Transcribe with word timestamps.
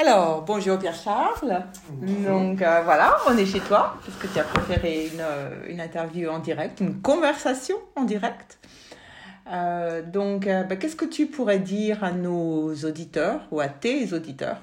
Alors, 0.00 0.42
bonjour 0.42 0.78
Pierre-Charles. 0.78 1.64
Donc 2.24 2.62
euh, 2.62 2.82
voilà, 2.84 3.16
on 3.28 3.36
est 3.36 3.46
chez 3.46 3.58
toi, 3.58 3.96
parce 4.06 4.16
que 4.16 4.28
tu 4.28 4.38
as 4.38 4.44
préféré 4.44 5.08
une, 5.12 5.20
euh, 5.20 5.66
une 5.68 5.80
interview 5.80 6.30
en 6.30 6.38
direct, 6.38 6.78
une 6.78 7.00
conversation 7.02 7.74
en 7.96 8.04
direct. 8.04 8.60
Euh, 9.52 10.00
donc, 10.02 10.44
ben, 10.44 10.78
qu'est-ce 10.78 10.94
que 10.94 11.04
tu 11.04 11.26
pourrais 11.26 11.58
dire 11.58 12.04
à 12.04 12.12
nos 12.12 12.72
auditeurs 12.84 13.40
ou 13.50 13.58
à 13.58 13.66
tes 13.66 14.12
auditeurs 14.12 14.58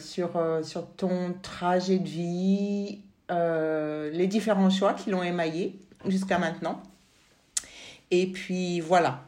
sur, 0.00 0.30
sur 0.64 0.86
ton 0.96 1.32
trajet 1.40 2.00
de 2.00 2.08
vie, 2.08 2.98
les 3.30 4.26
différents 4.26 4.70
choix 4.70 4.94
qui 4.94 5.10
l'ont 5.10 5.22
émaillé 5.22 5.78
jusqu'à 6.08 6.38
maintenant? 6.38 6.82
Et 8.10 8.26
puis 8.26 8.80
voilà. 8.80 9.20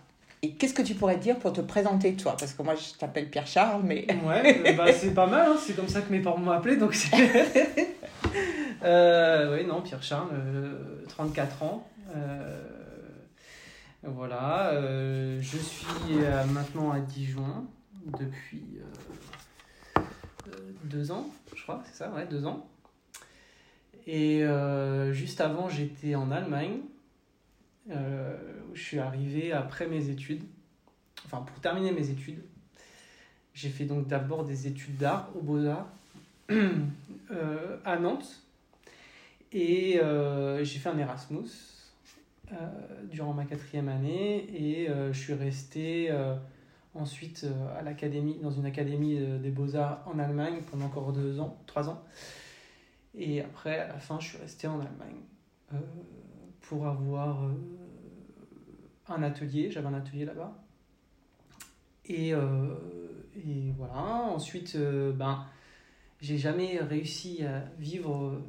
Et 0.44 0.50
qu'est-ce 0.50 0.74
que 0.74 0.82
tu 0.82 0.94
pourrais 0.94 1.16
dire 1.16 1.38
pour 1.38 1.54
te 1.54 1.62
présenter 1.62 2.16
toi? 2.16 2.36
Parce 2.38 2.52
que 2.52 2.62
moi 2.62 2.74
je 2.74 2.98
t'appelle 2.98 3.30
Pierre-Charles, 3.30 3.80
mais 3.82 4.06
Ouais, 4.26 4.62
euh, 4.66 4.72
bah, 4.74 4.92
c'est 4.92 5.14
pas 5.14 5.26
mal, 5.26 5.48
hein, 5.48 5.56
c'est 5.58 5.74
comme 5.74 5.88
ça 5.88 6.02
que 6.02 6.12
mes 6.12 6.20
parents 6.20 6.36
m'ont 6.36 6.50
appelé, 6.50 6.76
donc 6.76 6.92
c'est... 6.92 7.16
euh, 8.84 9.56
oui, 9.56 9.66
non, 9.66 9.80
Pierre 9.80 10.02
Charles, 10.02 10.28
euh, 10.34 11.02
34 11.08 11.62
ans. 11.62 11.88
euh, 12.14 12.62
voilà, 14.02 14.72
je 15.40 15.56
suis 15.56 15.86
maintenant 16.52 16.92
à 16.92 17.00
Dijon 17.00 17.66
depuis 18.18 18.66
deux 20.84 21.10
ans, 21.10 21.26
je 21.56 21.62
crois, 21.62 21.82
c'est 21.86 21.96
ça, 21.96 22.10
ouais, 22.10 22.26
deux 22.26 22.44
ans. 22.44 22.66
Et 24.06 24.44
juste 25.12 25.40
avant, 25.40 25.70
j'étais 25.70 26.14
en 26.16 26.30
Allemagne. 26.30 26.80
Euh, 27.90 28.36
je 28.72 28.82
suis 28.82 28.98
arrivé 28.98 29.52
après 29.52 29.86
mes 29.86 30.08
études, 30.08 30.42
enfin 31.26 31.42
pour 31.42 31.60
terminer 31.60 31.92
mes 31.92 32.10
études. 32.10 32.42
J'ai 33.54 33.68
fait 33.68 33.84
donc 33.84 34.08
d'abord 34.08 34.44
des 34.44 34.66
études 34.66 34.96
d'art 34.96 35.30
au 35.36 35.40
Beaux-Arts 35.40 35.88
euh, 36.50 37.76
à 37.84 37.96
Nantes. 37.96 38.42
Et 39.52 40.00
euh, 40.00 40.64
j'ai 40.64 40.80
fait 40.80 40.88
un 40.88 40.98
Erasmus 40.98 41.48
euh, 42.52 42.56
durant 43.04 43.32
ma 43.32 43.44
quatrième 43.44 43.88
année. 43.88 44.44
Et 44.52 44.88
je 44.88 45.18
suis 45.18 45.34
resté 45.34 46.12
ensuite 46.94 47.46
à 47.78 47.82
l'académie, 47.82 48.38
dans 48.42 48.50
une 48.50 48.66
académie 48.66 49.18
des 49.40 49.50
Beaux-Arts 49.50 50.02
en 50.06 50.18
Allemagne 50.18 50.62
pendant 50.70 50.86
encore 50.86 51.12
deux 51.12 51.38
ans, 51.38 51.56
trois 51.66 51.88
ans. 51.88 52.02
Et 53.16 53.40
après, 53.40 53.78
à 53.78 53.88
la 53.88 53.98
fin, 54.00 54.18
je 54.18 54.30
suis 54.30 54.38
resté 54.38 54.66
en 54.66 54.80
Allemagne 54.80 55.20
pour 56.68 56.86
avoir 56.86 57.44
euh, 57.44 57.52
un 59.08 59.22
atelier. 59.22 59.70
J'avais 59.70 59.86
un 59.86 59.94
atelier 59.94 60.24
là-bas. 60.24 60.62
Et, 62.06 62.34
euh, 62.34 62.74
et 63.36 63.72
voilà. 63.76 63.94
Ensuite, 63.94 64.74
euh, 64.76 65.12
ben, 65.12 65.46
j'ai 66.20 66.38
jamais 66.38 66.78
réussi 66.78 67.44
à 67.44 67.64
vivre 67.78 68.40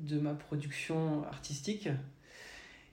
de 0.00 0.18
ma 0.18 0.34
production 0.34 1.24
artistique. 1.24 1.88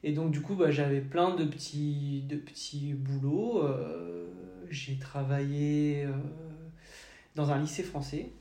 Et 0.03 0.11
donc, 0.11 0.31
du 0.31 0.41
coup, 0.41 0.55
bah, 0.55 0.71
j'avais 0.71 1.01
plein 1.01 1.35
de 1.35 1.45
petits, 1.45 2.23
de 2.29 2.35
petits 2.35 2.93
boulots. 2.93 3.63
Euh, 3.63 4.27
j'ai 4.69 4.97
travaillé 4.97 6.05
euh, 6.05 6.11
dans 7.35 7.51
un 7.51 7.59
lycée 7.59 7.83
français 7.83 8.31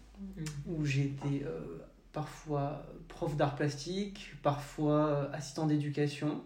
où 0.67 0.85
j'ai 0.85 1.07
été 1.07 1.45
euh, 1.45 1.79
parfois 2.15 2.87
prof 3.09 3.37
d'art 3.37 3.57
plastique, 3.57 4.33
parfois 4.43 5.07
euh, 5.09 5.33
assistant 5.33 5.67
d'éducation. 5.67 6.43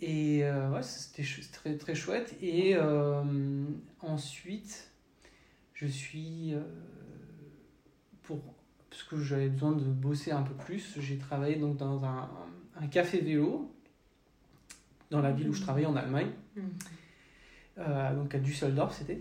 Et 0.00 0.44
euh, 0.44 0.70
ouais, 0.70 0.82
c'était 0.82 1.24
très, 1.52 1.76
très 1.76 1.94
chouette. 1.94 2.36
Et 2.42 2.74
euh, 2.76 3.64
ensuite, 4.00 4.90
je 5.72 5.86
suis, 5.86 6.52
euh, 6.52 6.60
pour, 8.24 8.40
parce 8.90 9.04
que 9.04 9.18
j'avais 9.22 9.48
besoin 9.48 9.72
de 9.72 9.84
bosser 9.84 10.32
un 10.32 10.42
peu 10.42 10.54
plus, 10.54 10.98
j'ai 10.98 11.16
travaillé 11.16 11.56
donc 11.56 11.78
dans 11.78 12.04
un, 12.04 12.28
un 12.76 12.86
café 12.88 13.20
vélo 13.20 13.72
dans 15.10 15.22
la 15.22 15.32
ville 15.32 15.48
où 15.48 15.54
je 15.54 15.62
travaillais 15.62 15.86
en 15.86 15.96
Allemagne, 15.96 16.30
euh, 17.78 18.14
donc 18.14 18.34
à 18.34 18.38
Düsseldorf 18.38 18.94
c'était. 18.94 19.18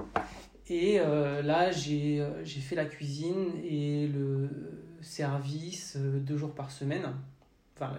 Et 0.70 1.00
euh, 1.00 1.42
là, 1.42 1.70
euh, 1.70 2.42
j'ai 2.44 2.60
fait 2.60 2.76
la 2.76 2.86
cuisine 2.86 3.52
et 3.64 4.08
le 4.08 4.50
service 5.08 5.96
euh, 5.98 6.20
deux 6.20 6.38
jours 6.38 6.54
par 6.54 6.72
semaine. 6.72 7.06
Enfin, 7.76 7.94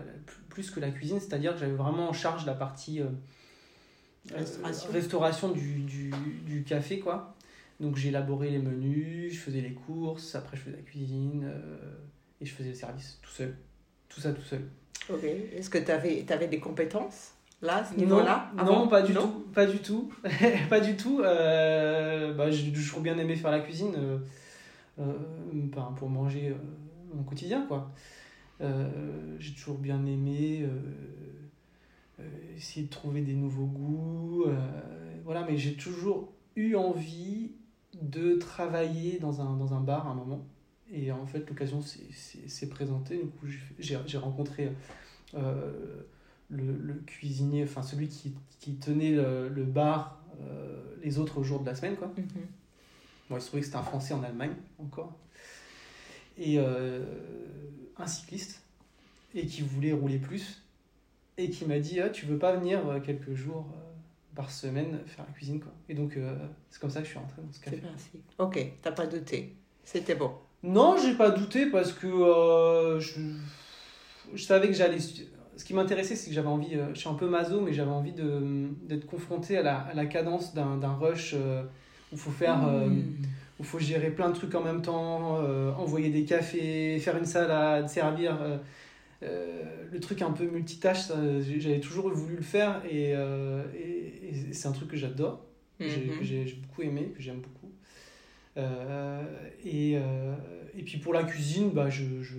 plus- 0.49 0.71
que 0.71 0.81
la 0.81 0.91
cuisine, 0.91 1.21
c'est-à-dire 1.21 1.55
que 1.55 1.61
j'avais 1.61 1.75
vraiment 1.75 2.09
en 2.09 2.13
charge 2.13 2.45
la 2.45 2.55
partie 2.55 3.01
euh, 3.01 3.05
euh, 4.33 4.39
Restauration. 4.39 4.93
restauration 4.93 5.49
du, 5.53 5.81
du, 5.83 6.11
du 6.45 6.65
café, 6.65 6.99
quoi. 6.99 7.35
Donc 7.79 7.97
j'élaborais 7.97 8.51
les 8.51 8.59
menus, 8.59 9.33
je 9.35 9.39
faisais 9.39 9.61
les 9.61 9.73
courses, 9.73 10.35
après 10.35 10.57
je 10.57 10.63
faisais 10.63 10.77
la 10.77 10.83
cuisine 10.83 11.49
et 12.41 12.45
je 12.45 12.53
faisais 12.53 12.71
le 12.71 12.75
service 12.75 13.19
tout 13.23 13.31
seul. 13.31 13.57
Tout 14.09 14.21
ça 14.21 14.33
tout 14.33 14.43
seul. 14.43 14.63
Ok. 15.11 15.25
Est-ce 15.25 15.71
que 15.71 15.79
tu 15.79 15.91
avais, 15.91 16.49
des 16.49 16.59
compétences 16.59 17.33
là, 17.63 17.77
à 17.79 17.85
ce 17.85 17.95
niveau-là 17.95 18.51
non, 18.57 18.89
pas 18.89 19.03
du 19.03 19.13
Non 19.13 19.23
tout, 19.23 19.47
pas 19.55 19.67
du 19.67 19.79
tout, 19.79 20.13
pas 20.69 20.81
du 20.81 20.97
tout. 20.97 21.21
Euh, 21.23 22.33
bah, 22.35 22.51
j'ai 22.51 22.73
toujours 22.73 23.01
bien 23.01 23.17
aimé 23.19 23.37
faire 23.37 23.51
la 23.51 23.61
cuisine, 23.61 23.95
euh, 23.97 24.19
euh, 25.01 25.13
ben, 25.53 25.95
pour 25.97 26.09
manger 26.09 26.55
mon 27.15 27.23
quotidien, 27.25 27.67
quoi. 27.67 27.91
Euh, 28.61 29.37
j'ai 29.39 29.53
toujours 29.55 29.79
bien 29.79 30.05
aimé 30.07 30.63
euh, 30.63 30.69
euh, 32.21 32.57
essayer 32.57 32.87
de 32.87 32.91
trouver 32.91 33.23
des 33.23 33.35
nouveaux 33.35 33.67
goûts, 33.67 34.45
voilà. 35.25 35.45
Mais 35.49 35.57
j'ai 35.57 35.75
toujours 35.75 36.33
eu 36.57 36.75
envie 36.75 37.53
de 38.01 38.35
travailler 38.35 39.19
dans 39.19 39.41
un, 39.41 39.57
dans 39.57 39.75
un 39.75 39.81
bar 39.81 40.07
à 40.09 40.11
un 40.11 40.15
moment. 40.15 40.45
Et 40.91 41.13
en 41.13 41.27
fait, 41.27 41.47
l'occasion 41.49 41.83
s'est- 41.83 42.67
présentée. 42.67 43.19
Du 43.19 43.29
coup, 43.29 43.47
j'ai- 43.79 44.19
rencontré 44.19 44.73
euh, 45.35 46.03
le, 46.49 46.77
le 46.77 46.95
cuisinier, 46.95 47.65
enfin 47.65 47.83
celui 47.83 48.09
qui, 48.09 48.35
qui 48.59 48.77
tenait 48.77 49.13
le, 49.13 49.49
le 49.49 49.65
bar 49.65 50.23
euh, 50.41 50.83
les 51.03 51.19
autres 51.19 51.43
jours 51.43 51.61
de 51.61 51.67
la 51.67 51.75
semaine. 51.75 51.97
Quoi. 51.97 52.09
Mhm. 52.17 52.25
Bon, 53.29 53.37
il 53.37 53.41
se 53.43 53.47
trouvait 53.49 53.61
que 53.61 53.67
c'était 53.67 53.77
un 53.79 53.83
Français 53.83 54.15
en 54.15 54.23
Allemagne 54.23 54.55
encore. 54.79 55.13
Et 56.39 56.59
euh, 56.59 57.05
un 57.97 58.07
cycliste, 58.07 58.63
et 59.35 59.47
qui 59.47 59.63
voulait 59.63 59.93
rouler 59.93 60.19
plus, 60.19 60.63
et 61.37 61.51
qui 61.51 61.65
m'a 61.65 61.79
dit 61.81 62.01
ah, 62.01 62.09
Tu 62.11 62.27
veux 62.27 62.39
pas 62.39 62.55
venir 62.57 62.87
euh, 62.89 63.01
quelques 63.01 63.35
jours 63.35 63.67
euh, 63.75 63.81
par 64.37 64.51
semaine 64.51 65.01
faire 65.07 65.25
la 65.27 65.33
cuisine 65.33 65.59
quoi. 65.61 65.73
Et 65.89 65.95
donc, 65.95 66.17
euh, 66.17 66.37
c'est 66.71 66.81
comme 66.81 66.91
ça 66.91 67.01
que 67.01 67.07
je 67.07 67.11
suis 67.11 67.19
rentré 67.19 67.43
dans 67.43 67.53
ce 67.53 67.61
café. 67.61 67.79
parti. 67.79 68.11
Ok, 68.39 68.73
t'as 68.83 68.93
pas 68.93 69.07
douté. 69.07 69.57
C'était 69.85 70.15
bon. 70.15 70.33
Non, 70.63 70.97
j'ai 71.03 71.15
pas 71.15 71.31
douté 71.31 71.67
parce 71.67 71.93
que 71.93 72.07
euh, 72.07 73.01
je, 73.01 73.21
je 74.35 74.43
savais 74.43 74.69
que 74.69 74.75
j'allais. 74.75 74.99
Ce 75.01 75.65
qui 75.65 75.75
m'intéressait, 75.75 76.15
c'est 76.15 76.29
que 76.29 76.35
j'avais 76.35 76.47
envie. 76.49 76.77
euh, 76.77 76.95
je 76.95 77.01
suis 77.01 77.09
un 77.09 77.15
peu 77.15 77.29
maso, 77.29 77.61
mais 77.61 77.73
j'avais 77.73 77.91
envie 77.91 78.13
d'être 78.13 79.07
confronté 79.07 79.57
à 79.59 79.63
la, 79.63 79.79
à 79.79 79.95
la 79.95 80.07
cadence 80.07 80.55
d'un 80.55 80.95
rush 80.95 81.35
où 81.35 82.13
il 82.13 82.19
faut 82.19 82.31
faire. 82.31 82.59
Mmh. 82.59 83.03
Où 83.59 83.63
il 83.63 83.67
faut 83.67 83.79
gérer 83.79 84.11
plein 84.11 84.29
de 84.31 84.35
trucs 84.35 84.55
en 84.55 84.63
même 84.63 84.83
temps, 84.83 85.39
euh, 85.43 85.73
envoyer 85.73 86.11
des 86.11 86.25
cafés, 86.25 86.99
faire 87.01 87.17
une 87.17 87.25
salade, 87.27 87.89
servir. 87.89 88.41
euh, 88.41 88.59
euh, 89.25 89.63
le 89.91 89.99
truc 90.01 90.23
un 90.23 90.31
peu 90.31 90.45
multitâche, 90.45 91.09
j'avais 91.61 91.81
toujours 91.81 92.09
voulu 92.11 92.37
le 92.37 92.43
faire 92.43 92.83
et, 92.89 93.11
et- 93.13 94.29
et 94.49 94.53
c'est 94.53 94.69
un 94.69 94.73
truc 94.73 94.91
que 94.91 94.97
j'adore, 94.97 95.45
que 95.79 95.89
j'ai- 95.89 96.01
Mhm. 96.07 96.19
que 96.19 96.25
j'ai 96.25 96.47
j'ai 96.47 96.55
beaucoup 96.57 96.83
aimé, 96.83 97.13
que 97.17 97.21
j'aime 97.23 97.41
beaucoup. 97.41 97.73
Et, 99.65 99.93
et 99.95 100.83
puis 100.85 100.99
pour 100.99 101.13
la 101.15 101.25
cuisine, 101.25 101.71
bah, 101.71 101.91
je, 101.91 102.05
je- 102.23 102.37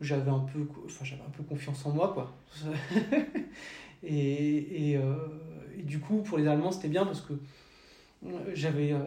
j'avais 0.00 0.30
un 0.30 0.38
peu, 0.40 0.60
enfin, 0.86 1.04
j'avais 1.04 1.22
un 1.22 1.30
peu 1.30 1.42
confiance 1.42 1.84
en 1.86 1.90
moi, 1.90 2.12
quoi. 2.14 2.32
et, 4.02 4.90
et, 4.92 4.96
euh, 4.96 5.14
et 5.78 5.82
du 5.82 5.98
coup, 5.98 6.22
pour 6.22 6.38
les 6.38 6.46
Allemands, 6.46 6.70
c'était 6.72 6.88
bien 6.88 7.04
parce 7.04 7.20
que 7.20 7.32
j'avais 8.54 8.92
euh, 8.92 8.98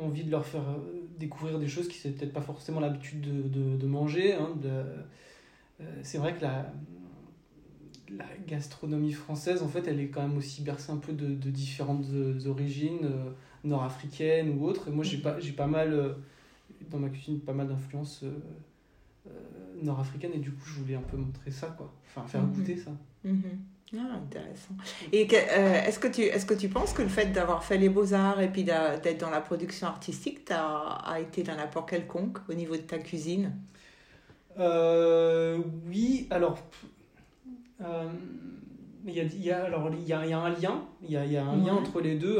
envie 0.00 0.24
de 0.24 0.30
leur 0.30 0.44
faire 0.46 0.62
euh, 0.68 1.02
découvrir 1.18 1.58
des 1.58 1.68
choses 1.68 1.88
qu'ils 1.88 2.00
n'avaient 2.10 2.18
peut-être 2.20 2.32
pas 2.32 2.40
forcément 2.42 2.80
l'habitude 2.80 3.20
de, 3.20 3.48
de, 3.48 3.76
de 3.76 3.86
manger. 3.86 4.34
hein, 4.34 4.50
de- 4.60 4.68
euh, 5.80 6.00
c'est 6.02 6.18
vrai 6.18 6.36
que 6.36 6.42
la, 6.42 6.72
la 8.16 8.24
gastronomie 8.46 9.12
française, 9.12 9.62
en 9.62 9.68
fait, 9.68 9.86
elle 9.88 10.00
est 10.00 10.08
quand 10.08 10.22
même 10.22 10.36
aussi 10.36 10.62
bercée 10.62 10.92
un 10.92 10.96
peu 10.98 11.12
de, 11.12 11.26
de 11.34 11.50
différentes 11.50 12.06
euh, 12.12 12.46
origines, 12.46 13.04
euh, 13.04 13.30
nord-africaines 13.64 14.56
ou 14.58 14.64
autres. 14.64 14.88
Et 14.88 14.90
moi, 14.90 15.04
j'ai 15.04 15.18
pas, 15.18 15.38
j'ai 15.40 15.52
pas 15.52 15.66
mal, 15.66 15.92
euh, 15.92 16.12
dans 16.90 16.98
ma 16.98 17.08
cuisine, 17.08 17.40
pas 17.40 17.52
mal 17.54 17.68
d'influences 17.68 18.24
nord-africaines. 19.82 20.32
Et 20.34 20.38
du 20.38 20.50
coup, 20.52 20.64
je 20.66 20.80
voulais 20.80 20.94
un 20.94 21.00
peu 21.02 21.16
montrer 21.16 21.50
ça, 21.50 21.68
quoi. 21.68 21.92
Enfin, 22.06 22.26
faire 22.26 22.42
Mhm. 22.42 22.52
goûter 22.54 22.76
ça. 22.76 22.90
Mhm. 23.24 23.40
Ah, 23.94 24.14
intéressant. 24.24 24.74
Et 25.12 25.28
euh, 25.32 25.82
est-ce 25.86 25.98
que, 25.98 26.08
tu, 26.08 26.22
est-ce 26.22 26.46
que 26.46 26.54
tu 26.54 26.68
penses 26.68 26.94
que 26.94 27.02
le 27.02 27.08
fait 27.08 27.26
d'avoir 27.26 27.62
fait 27.62 27.76
les 27.76 27.90
beaux-arts 27.90 28.40
et 28.40 28.48
puis 28.48 28.64
d'être 28.64 29.18
dans 29.20 29.28
la 29.30 29.40
production 29.42 29.86
artistique 29.86 30.50
a 30.50 31.18
été 31.20 31.42
d'un 31.42 31.58
apport 31.58 31.84
quelconque 31.84 32.38
au 32.48 32.54
niveau 32.54 32.74
de 32.74 32.80
ta 32.82 32.98
cuisine? 32.98 33.52
Euh, 34.58 35.58
oui, 35.88 36.26
alors. 36.30 36.58
euh, 37.82 38.08
il 39.04 39.14
y 39.14 39.20
a, 39.20 39.24
y 39.24 39.50
a- 39.50 39.64
alors, 39.64 39.90
il 39.92 40.06
y 40.06 40.12
a, 40.12 40.24
y 40.26 40.32
a 40.32 40.38
un 40.38 40.50
lien. 40.50 40.82
Il 41.02 41.10
y 41.10 41.16
a, 41.16 41.24
il 41.24 41.32
y 41.32 41.36
a 41.36 41.44
un 41.44 41.56
lien 41.56 41.74
entre 41.74 42.00
les 42.00 42.14
deux. 42.14 42.38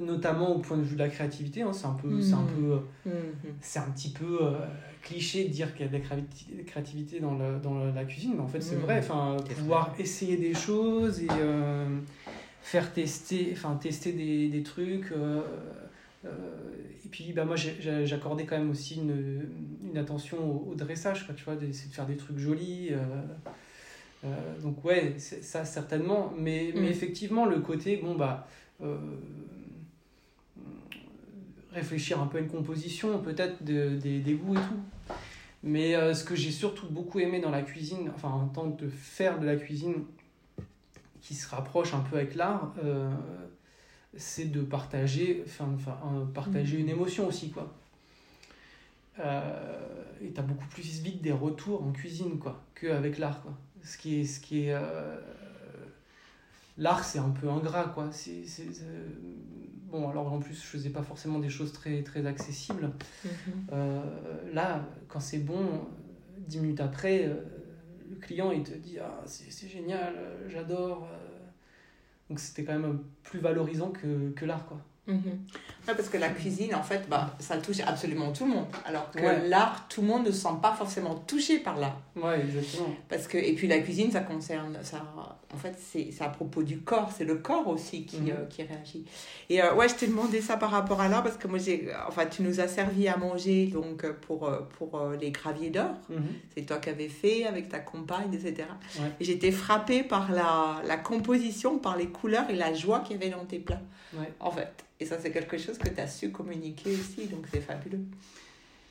Notamment 0.00 0.54
au 0.54 0.58
point 0.58 0.76
de 0.78 0.82
vue 0.82 0.94
de 0.94 0.98
la 1.00 1.08
créativité. 1.08 1.62
hein, 1.62 1.72
c'est 1.72 1.86
un 1.86 1.94
peu, 1.94 2.20
c'est 2.20 2.34
un 2.34 2.42
Mhm. 2.42 2.48
peu, 2.48 2.80
c'est 3.60 3.78
un 3.78 3.90
petit 3.90 4.10
peu 4.10 4.38
euh, 4.42 4.58
cliché 5.02 5.44
de 5.44 5.48
dire 5.50 5.74
qu'il 5.74 5.84
y 5.86 5.88
a 5.88 5.92
de 5.92 5.96
la 5.98 6.64
créativité 6.64 7.20
dans, 7.20 7.34
le- 7.36 7.58
dans 7.60 7.84
la 7.92 8.04
cuisine, 8.04 8.32
mais 8.36 8.40
en 8.42 8.48
fait 8.48 8.60
c'est 8.60 8.76
Mhm. 8.76 8.82
vrai. 8.82 8.98
Enfin, 8.98 9.36
pouvoir 9.56 9.94
essayer 9.98 10.36
des 10.36 10.54
choses 10.54 11.20
et 11.20 11.28
euh, 11.30 11.98
faire 12.60 12.92
tester, 12.92 13.50
enfin 13.52 13.76
tester 13.80 14.12
des, 14.12 14.48
des 14.48 14.62
trucs. 14.62 15.12
euh, 15.12 15.42
et 17.04 17.08
puis 17.08 17.32
bah 17.32 17.44
moi 17.44 17.56
j'accordais 17.56 18.44
quand 18.46 18.56
même 18.56 18.70
aussi 18.70 18.94
une, 18.94 19.44
une 19.84 19.98
attention 19.98 20.38
au, 20.38 20.70
au 20.70 20.74
dressage, 20.76 21.26
quoi, 21.26 21.34
tu 21.34 21.44
vois, 21.44 21.56
d'essayer 21.56 21.88
de 21.90 21.94
faire 21.94 22.06
des 22.06 22.16
trucs 22.16 22.38
jolis. 22.38 22.90
donc 24.62 24.84
ouais, 24.84 25.16
ça 25.18 25.64
certainement. 25.64 26.32
Mais, 26.38 26.72
mais 26.76 26.88
effectivement, 26.90 27.44
le 27.46 27.58
côté, 27.60 27.96
bon 27.96 28.14
bah... 28.14 28.46
euh, 28.82 28.96
réfléchir 31.72 32.20
un 32.20 32.26
peu 32.26 32.38
à 32.38 32.40
une 32.40 32.48
composition, 32.48 33.18
peut-être 33.20 33.62
de- 33.64 33.96
des, 33.96 34.20
des 34.20 34.34
goûts 34.34 34.54
et 34.54 34.60
tout. 34.60 35.16
Mais 35.62 35.94
euh, 35.94 36.12
ce 36.14 36.24
que 36.24 36.34
j'ai 36.34 36.50
surtout 36.50 36.88
beaucoup 36.88 37.20
aimé 37.20 37.40
dans 37.40 37.50
la 37.50 37.62
cuisine, 37.62 38.10
enfin 38.14 38.28
en 38.30 38.46
tant 38.48 38.70
que 38.70 38.84
de 38.84 38.88
faire 38.90 39.38
de 39.38 39.46
la 39.46 39.56
cuisine 39.56 40.04
qui 41.20 41.34
se 41.34 41.48
rapproche 41.48 41.94
un 41.94 42.00
peu 42.00 42.16
avec 42.16 42.34
l'art, 42.34 42.72
euh, 42.84 43.08
c'est 44.16 44.46
de 44.50 44.60
partager, 44.60 45.42
enfin, 45.46 45.68
enfin, 45.74 45.96
euh, 46.14 46.24
partager 46.26 46.76
Mhm. 46.76 46.82
une 46.82 46.88
émotion 46.90 47.28
aussi, 47.28 47.50
quoi. 47.50 47.72
Euh, 49.20 50.02
et 50.20 50.30
t'as 50.30 50.42
beaucoup 50.42 50.66
plus 50.66 51.00
vite 51.00 51.22
des 51.22 51.32
retours 51.32 51.82
en 51.84 51.92
cuisine, 51.92 52.38
quoi, 52.38 52.60
qu'avec 52.74 53.18
l'art, 53.18 53.40
quoi. 53.42 53.52
Ce 53.84 53.96
qui 53.96 54.20
est... 54.20 54.24
Ce 54.24 54.40
qui 54.40 54.66
est 54.66 54.74
l'art, 56.78 57.04
c'est 57.04 57.18
un 57.18 57.30
peu 57.30 57.48
ingrat, 57.48 57.84
quoi. 57.94 58.08
C'est- 58.10 58.44
Bon, 59.92 60.08
alors 60.08 60.32
en 60.32 60.38
plus, 60.38 60.54
je 60.54 60.66
faisais 60.66 60.88
pas 60.88 61.02
forcément 61.02 61.38
des 61.38 61.50
choses 61.50 61.70
très, 61.70 62.02
très 62.02 62.24
accessibles. 62.26 62.90
Euh, 63.72 64.02
là, 64.52 64.86
quand 65.08 65.20
c'est 65.20 65.38
bon, 65.38 65.66
dix 66.38 66.58
minutes 66.58 66.80
après, 66.80 67.26
euh, 67.26 67.34
le 68.10 68.16
client 68.16 68.50
il 68.50 68.62
te 68.62 68.74
dit 68.74 68.98
ah 68.98 69.22
c'est 69.26 69.50
c'est 69.52 69.68
génial, 69.68 70.14
euh, 70.16 70.48
j'adore. 70.48 71.08
Donc 72.28 72.40
c'était 72.40 72.64
quand 72.64 72.78
même 72.78 73.02
plus 73.22 73.40
valorisant 73.40 73.90
que, 73.90 74.30
que 74.30 74.44
l'art 74.46 74.66
quoi. 74.66 74.78
Mhm. 75.08 75.16
Ouais, 75.88 75.94
parce 75.96 76.08
que 76.08 76.16
la 76.16 76.28
cuisine, 76.28 76.76
en 76.76 76.82
fait, 76.84 77.08
bah, 77.08 77.34
ça 77.40 77.56
touche 77.56 77.80
absolument 77.84 78.30
tout 78.32 78.44
le 78.46 78.52
monde. 78.52 78.66
Alors 78.84 79.10
que 79.10 79.18
Ouais. 79.18 79.48
l'art, 79.48 79.86
tout 79.88 80.00
le 80.00 80.06
monde 80.06 80.24
ne 80.26 80.30
se 80.30 80.38
sent 80.42 80.54
pas 80.62 80.72
forcément 80.72 81.16
touché 81.16 81.58
par 81.58 81.76
l'art. 81.76 81.98
Ouais 82.14 82.40
exactement. 82.40 82.94
Parce 83.08 83.26
que, 83.26 83.36
et 83.36 83.52
puis 83.54 83.66
la 83.66 83.78
cuisine, 83.80 84.12
ça 84.12 84.20
concerne, 84.20 84.78
ça, 84.82 85.02
en 85.52 85.56
fait, 85.56 85.76
c'est 85.80 86.08
à 86.22 86.28
propos 86.28 86.62
du 86.62 86.78
corps, 86.82 87.10
c'est 87.16 87.24
le 87.24 87.34
corps 87.34 87.66
aussi 87.66 88.06
qui, 88.06 88.18
Mhm. 88.20 88.30
euh, 88.30 88.46
qui 88.46 88.62
réagit. 88.62 89.04
Et 89.50 89.60
euh, 89.60 89.74
ouais, 89.74 89.88
je 89.88 89.94
t'ai 89.96 90.06
demandé 90.06 90.40
ça 90.40 90.56
par 90.56 90.70
rapport 90.70 91.00
à 91.00 91.08
l'art, 91.08 91.24
parce 91.24 91.36
que 91.36 91.48
moi, 91.48 91.58
j'ai, 91.58 91.88
enfin, 92.06 92.26
tu 92.26 92.42
nous 92.42 92.60
as 92.60 92.68
servi 92.68 93.08
à 93.08 93.16
manger 93.16 93.66
donc, 93.66 94.04
euh, 94.04 94.12
pour, 94.12 94.46
euh, 94.46 94.60
pour 94.78 95.00
euh, 95.00 95.16
les 95.20 95.32
graviers 95.32 95.70
d'or. 95.70 95.90
Mhm. 96.10 96.22
C'est 96.54 96.62
toi 96.64 96.76
qui 96.78 96.90
avais 96.90 97.08
fait 97.08 97.44
avec 97.44 97.68
ta 97.68 97.80
compagne, 97.80 98.32
etc. 98.32 98.68
Ouais. 99.00 99.06
Et 99.18 99.24
j'étais 99.24 99.50
frappée 99.50 100.04
par 100.04 100.30
la, 100.30 100.80
la 100.86 100.96
composition, 100.96 101.78
par 101.78 101.96
les 101.96 102.06
couleurs 102.06 102.48
et 102.50 102.54
la 102.54 102.72
joie 102.72 103.00
qu'il 103.00 103.16
y 103.16 103.20
avait 103.20 103.30
dans 103.34 103.44
tes 103.44 103.58
plats, 103.58 103.80
Ouais. 104.16 104.32
en 104.38 104.52
fait. 104.52 104.84
Et 105.02 105.04
ça, 105.04 105.18
c'est 105.18 105.32
quelque 105.32 105.58
chose 105.58 105.78
que 105.78 105.88
tu 105.88 106.00
as 106.00 106.06
su 106.06 106.30
communiquer 106.30 106.92
aussi, 106.94 107.26
donc 107.26 107.48
c'est 107.50 107.60
fabuleux. 107.60 107.98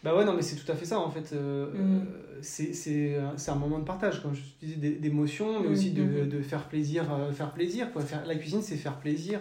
Bah 0.03 0.13
ouais 0.13 0.25
non 0.25 0.33
mais 0.33 0.41
c'est 0.41 0.57
tout 0.57 0.69
à 0.69 0.75
fait 0.75 0.83
ça 0.83 0.99
en 0.99 1.09
fait. 1.09 1.31
Euh, 1.31 1.67
Mhm. 1.67 1.77
euh, 1.79 2.39
c'est, 2.41 2.73
c'est, 2.73 3.15
un- 3.15 3.55
moment 3.55 3.79
de 3.79 3.85
partage 3.85 4.21
comme 4.21 4.33
je 4.33 4.41
disais 4.61 4.75
d'é- 4.75 4.95
d'émotion 4.95 5.61
mais 5.61 5.67
Mhm, 5.67 5.71
aussi 5.73 5.91
de, 5.91 6.03
mhm. 6.03 6.27
de 6.27 6.41
faire 6.41 6.67
plaisir 6.67 7.13
euh, 7.13 7.31
faire 7.31 7.53
plaisir 7.53 7.93
quoi. 7.93 8.01
Faire, 8.01 8.25
la 8.25 8.35
cuisine 8.35 8.61
c'est 8.61 8.75
faire 8.75 8.97
plaisir. 8.99 9.39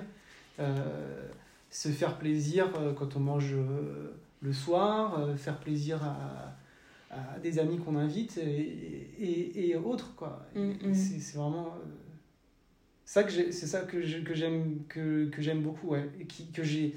Euh, 0.61 1.27
se 1.71 1.89
faire 1.89 2.19
plaisir 2.19 2.69
euh, 2.79 2.93
quand 2.93 3.17
on 3.17 3.21
mange 3.21 3.55
euh, 3.55 4.13
le 4.43 4.53
soir, 4.53 5.19
euh, 5.19 5.35
faire 5.35 5.59
plaisir 5.59 5.99
à, 6.05 6.55
à 7.11 7.39
des 7.41 7.59
amis 7.59 7.79
qu'on 7.79 7.97
invite 7.97 8.39
et, 8.39 9.11
et, 9.19 9.71
et 9.71 9.77
autres 9.77 10.15
quoi. 10.15 10.47
Mhm. 10.55 10.95
C'est, 10.95 11.19
c'est 11.19 11.37
vraiment 11.39 11.69
euh, 11.69 11.87
ça 13.13 13.25
que 13.25 13.33
c'est 13.33 13.67
ça 13.67 13.81
que, 13.81 14.01
j'aime 14.03 14.85
que, 14.89 15.27
que 15.31 15.43
j'aime 15.43 15.63
beaucoup 15.63 15.89
ouais 15.89 16.09
et 16.21 16.27
qui, 16.27 16.53
que 16.53 16.63
j'ai 16.63 16.95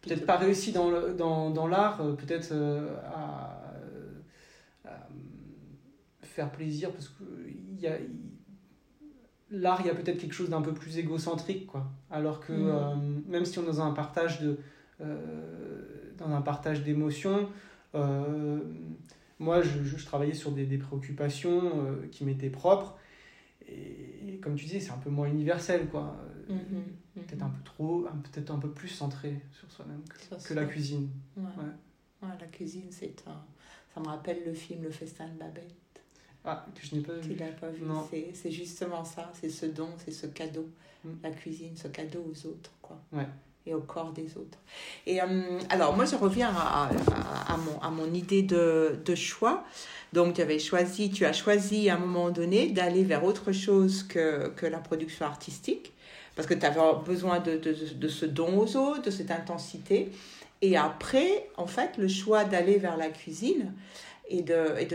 peut-être 0.00 0.24
pas 0.24 0.38
réussi 0.38 0.72
dans, 0.72 0.90
le, 0.90 1.12
dans, 1.12 1.50
dans 1.50 1.68
l'art, 1.68 2.00
euh, 2.00 2.14
peut-être 2.14 2.52
euh, 2.52 2.96
à, 3.04 3.74
à 4.86 5.06
faire 6.22 6.50
plaisir, 6.50 6.90
parce 6.92 7.08
que 7.08 7.24
il 7.46 7.78
y 7.78 7.86
a, 7.86 7.98
l'art, 9.50 9.82
il 9.82 9.86
y 9.86 9.90
a 9.90 9.94
peut-être 9.94 10.18
quelque 10.18 10.32
chose 10.32 10.48
d'un 10.48 10.62
peu 10.62 10.72
plus 10.72 10.96
égocentrique, 10.96 11.66
quoi. 11.66 11.90
Alors 12.10 12.40
que 12.40 12.54
Mhm. 12.54 12.70
euh, 12.70 12.94
même 13.28 13.44
si 13.44 13.58
on 13.58 13.64
est 13.64 13.66
dans 13.66 13.82
un 13.82 13.92
partage 13.92 14.40
de, 14.40 14.56
euh, 15.02 15.82
dans 16.16 16.30
un 16.30 16.40
partage 16.40 16.82
d'émotions, 16.84 17.50
moi, 19.38 19.60
je, 19.60 19.82
je, 19.84 19.98
je 19.98 20.06
travaillais 20.06 20.32
sur 20.32 20.52
des, 20.52 20.64
des 20.64 20.78
préoccupations 20.78 21.86
qui 22.10 22.24
m'étaient 22.24 22.48
propres. 22.48 22.96
Et, 23.72 24.34
et 24.34 24.38
comme 24.38 24.54
tu 24.56 24.64
disais, 24.66 24.80
c'est 24.80 24.90
un 24.92 24.98
peu 24.98 25.10
moins 25.10 25.28
universel, 25.28 25.88
quoi. 25.88 26.16
Mhm, 26.48 26.56
mhm. 26.56 27.24
Peut-être 27.24 27.42
un 27.42 27.50
peu 27.50 27.62
trop, 27.64 28.06
peut-être 28.32 28.50
un 28.50 28.58
peu 28.58 28.70
plus 28.70 28.88
centré 28.88 29.38
sur 29.52 29.70
soi-même 29.70 30.02
que, 30.08 30.48
que 30.48 30.54
la 30.54 30.64
cuisine. 30.64 31.08
Ouais. 31.36 31.42
Ouais. 31.58 32.28
Ouais, 32.28 32.34
la 32.40 32.46
cuisine, 32.46 32.86
c'est 32.90 33.14
un. 33.26 33.44
Ça 33.94 34.00
me 34.00 34.06
rappelle 34.06 34.42
le 34.46 34.54
film 34.54 34.82
Le 34.84 34.90
Festin 34.90 35.28
de 35.28 35.38
Babette. 35.38 35.74
Ah, 36.44 36.66
que 36.74 36.84
je 36.86 36.94
n'ai 36.96 37.02
pas 37.02 37.18
Tu 37.20 37.28
vu. 37.30 37.34
l'as 37.36 37.52
pas 37.52 37.68
vu? 37.70 37.84
Non. 37.84 38.06
C'est- 38.10 38.30
C'est 38.34 38.50
justement 38.50 39.04
ça, 39.04 39.30
c'est 39.34 39.50
ce 39.50 39.66
don, 39.66 39.88
c'est 39.98 40.10
ce 40.10 40.26
cadeau. 40.26 40.68
Mm. 41.04 41.10
La 41.22 41.30
cuisine, 41.30 41.76
ce 41.76 41.88
cadeau 41.88 42.24
aux 42.32 42.46
autres, 42.46 42.72
quoi. 42.80 43.00
Ouais. 43.12 43.26
Et 43.64 43.74
au 43.74 43.80
corps 43.80 44.12
des 44.12 44.36
autres. 44.36 44.58
Et 45.06 45.22
euh, 45.22 45.60
alors, 45.68 45.94
moi, 45.94 46.04
je 46.04 46.16
reviens 46.16 46.52
à, 46.52 47.90
mon, 47.90 48.12
idée 48.12 48.42
de, 48.42 49.14
choix. 49.14 49.62
Donc, 50.12 50.34
tu 50.34 50.42
avais 50.42 50.58
choisi, 50.58 51.10
tu 51.10 51.24
as 51.24 51.32
choisi 51.32 51.88
à 51.88 51.94
un 51.94 51.98
moment 51.98 52.30
donné 52.30 52.70
d'aller 52.70 53.04
vers 53.04 53.24
autre 53.24 53.52
chose 53.52 54.02
que, 54.02 54.52
la 54.66 54.78
production 54.78 55.26
artistique, 55.26 55.92
parce 56.34 56.48
que 56.48 56.54
tu 56.54 56.66
avais 56.66 56.80
besoin 57.06 57.38
de, 57.38 58.08
ce 58.08 58.26
don 58.26 58.58
aux 58.58 58.76
autres, 58.76 59.02
de 59.02 59.10
cette 59.10 59.30
intensité. 59.30 60.10
Et 60.60 60.76
après, 60.76 61.48
en 61.56 61.66
fait, 61.66 61.96
le 61.98 62.08
choix 62.08 62.44
d'aller 62.44 62.78
vers 62.78 62.96
la 62.96 63.10
cuisine 63.10 63.72
et 64.28 64.42
de, 64.42 64.74
et 64.80 64.88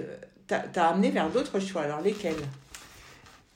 amené 0.77 1.09
vers 1.09 1.29
d'autres 1.29 1.59
choix. 1.59 1.83
Alors, 1.83 2.01
lesquels? 2.01 2.35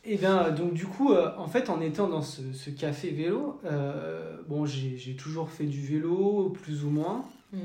Et 0.03 0.17
bien, 0.17 0.45
euh, 0.45 0.51
donc 0.51 0.73
du 0.73 0.85
coup, 0.85 1.11
euh, 1.13 1.31
en 1.37 1.47
fait, 1.47 1.69
en 1.69 1.79
étant 1.81 2.07
dans 2.07 2.21
ce, 2.23 2.53
ce 2.53 2.69
café 2.71 3.11
vélo, 3.11 3.59
euh, 3.65 4.37
bon, 4.47 4.65
j'ai 4.65 5.15
toujours 5.15 5.49
fait 5.49 5.65
du 5.65 5.81
vélo, 5.81 6.49
plus 6.49 6.83
ou 6.83 6.89
moins, 6.89 7.25
Hmm. 7.53 7.57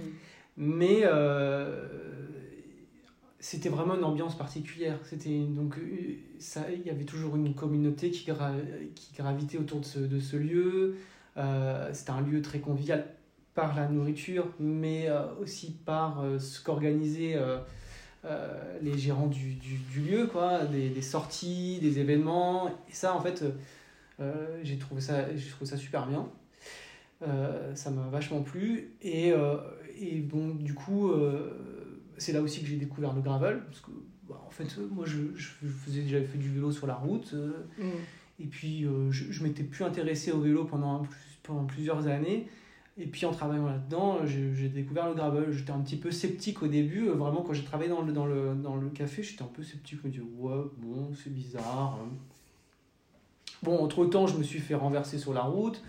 mais 0.56 1.02
euh, 1.04 1.86
c'était 3.38 3.68
vraiment 3.68 3.94
une 3.94 4.02
ambiance 4.04 4.36
particulière. 4.36 4.98
C'était 5.04 5.38
donc 5.38 5.76
ça, 6.40 6.62
il 6.72 6.82
y 6.84 6.90
avait 6.90 7.04
toujours 7.04 7.36
une 7.36 7.54
communauté 7.54 8.10
qui, 8.10 8.28
gra- 8.28 8.54
qui 8.96 9.14
gravitait 9.16 9.58
autour 9.58 9.78
de 9.80 9.84
ce, 9.84 9.98
de 10.00 10.18
ce 10.18 10.36
lieu. 10.36 10.96
C'était 11.92 12.10
un 12.10 12.20
lieu 12.22 12.42
très 12.42 12.58
convivial 12.58 13.06
par 13.54 13.76
la 13.76 13.86
nourriture, 13.88 14.48
mais 14.58 15.08
aussi 15.40 15.70
par 15.84 16.24
ce 16.40 16.60
qu'organisaient 16.60 17.36
euh, 18.26 18.78
les 18.82 18.98
gérants 18.98 19.28
du, 19.28 19.54
du, 19.54 19.76
du 19.76 20.00
lieu, 20.00 20.26
quoi, 20.26 20.64
des, 20.64 20.88
des 20.88 21.02
sorties, 21.02 21.78
des 21.80 22.00
événements. 22.00 22.68
Et 22.88 22.92
ça, 22.92 23.14
en 23.14 23.20
fait, 23.20 23.44
euh, 24.20 24.60
j'ai 24.64 24.78
trouvé 24.78 25.00
ça, 25.00 25.34
j'ai 25.36 25.48
trouvé 25.48 25.70
ça 25.70 25.76
super 25.76 26.06
bien. 26.08 26.28
Euh, 27.22 27.74
ça 27.74 27.90
m'a 27.90 28.08
vachement 28.08 28.42
plu. 28.42 28.96
Et, 29.00 29.32
et 29.98 30.20
bon, 30.20 30.54
du 30.54 30.74
coup, 30.74 31.12
c'est 32.18 32.32
là 32.32 32.42
aussi 32.42 32.62
que 32.62 32.66
j'ai 32.66 32.76
découvert 32.76 33.12
le 33.12 33.22
gravel. 33.22 33.62
Parce 33.66 33.80
que, 33.80 33.90
bah, 34.28 34.42
en 34.44 34.50
fait, 34.50 34.76
moi, 34.90 35.04
je, 35.06 35.18
je 35.36 35.48
faisais, 35.68 36.02
j'avais 36.08 36.26
fait 36.26 36.38
du 36.38 36.50
vélo 36.50 36.72
sur 36.72 36.86
la 36.86 36.96
route. 36.96 37.32
Hmm. 37.78 37.90
et 38.40 38.46
puis, 38.46 38.86
je, 39.10 39.30
je 39.30 39.42
m'étais 39.44 39.62
plus 39.62 39.84
intéressé 39.84 40.32
au 40.32 40.40
vélo 40.40 40.64
pendant, 40.64 41.04
pendant 41.44 41.64
plusieurs 41.64 42.08
années. 42.08 42.48
Et 42.98 43.06
puis, 43.06 43.26
en 43.26 43.32
travaillant 43.32 43.66
là-dedans, 43.66 44.24
j'ai 44.24 44.54
j'ai 44.54 44.68
découvert 44.70 45.06
le 45.08 45.14
gravel. 45.14 45.52
J'étais 45.52 45.70
un 45.72 45.80
petit 45.80 45.96
peu 45.96 46.10
sceptique 46.10 46.62
au 46.62 46.66
début. 46.68 47.08
Euh, 47.08 47.12
Vraiment, 47.14 47.42
quand 47.42 47.52
j'ai 47.52 47.64
travaillé 47.64 47.90
dans 47.90 48.00
le, 48.02 48.12
dans, 48.12 48.24
le, 48.26 48.54
dans 48.54 48.76
le 48.76 48.88
café, 48.88 49.22
j'étais 49.22 49.42
un 49.42 49.48
peu 49.52 49.62
sceptique. 49.62 49.98
Je 50.02 50.06
me 50.06 50.12
disais, 50.12 50.24
ouais, 50.38 50.64
bon, 50.78 51.12
c'est 51.14 51.32
bizarre. 51.32 51.98
hein. 52.02 52.08
Bon, 53.62 53.78
entre-temps, 53.84 54.26
je 54.26 54.36
me 54.38 54.42
suis 54.42 54.60
fait 54.60 54.74
renverser 54.74 55.18
sur 55.18 55.32
la 55.34 55.42
route. 55.42 55.82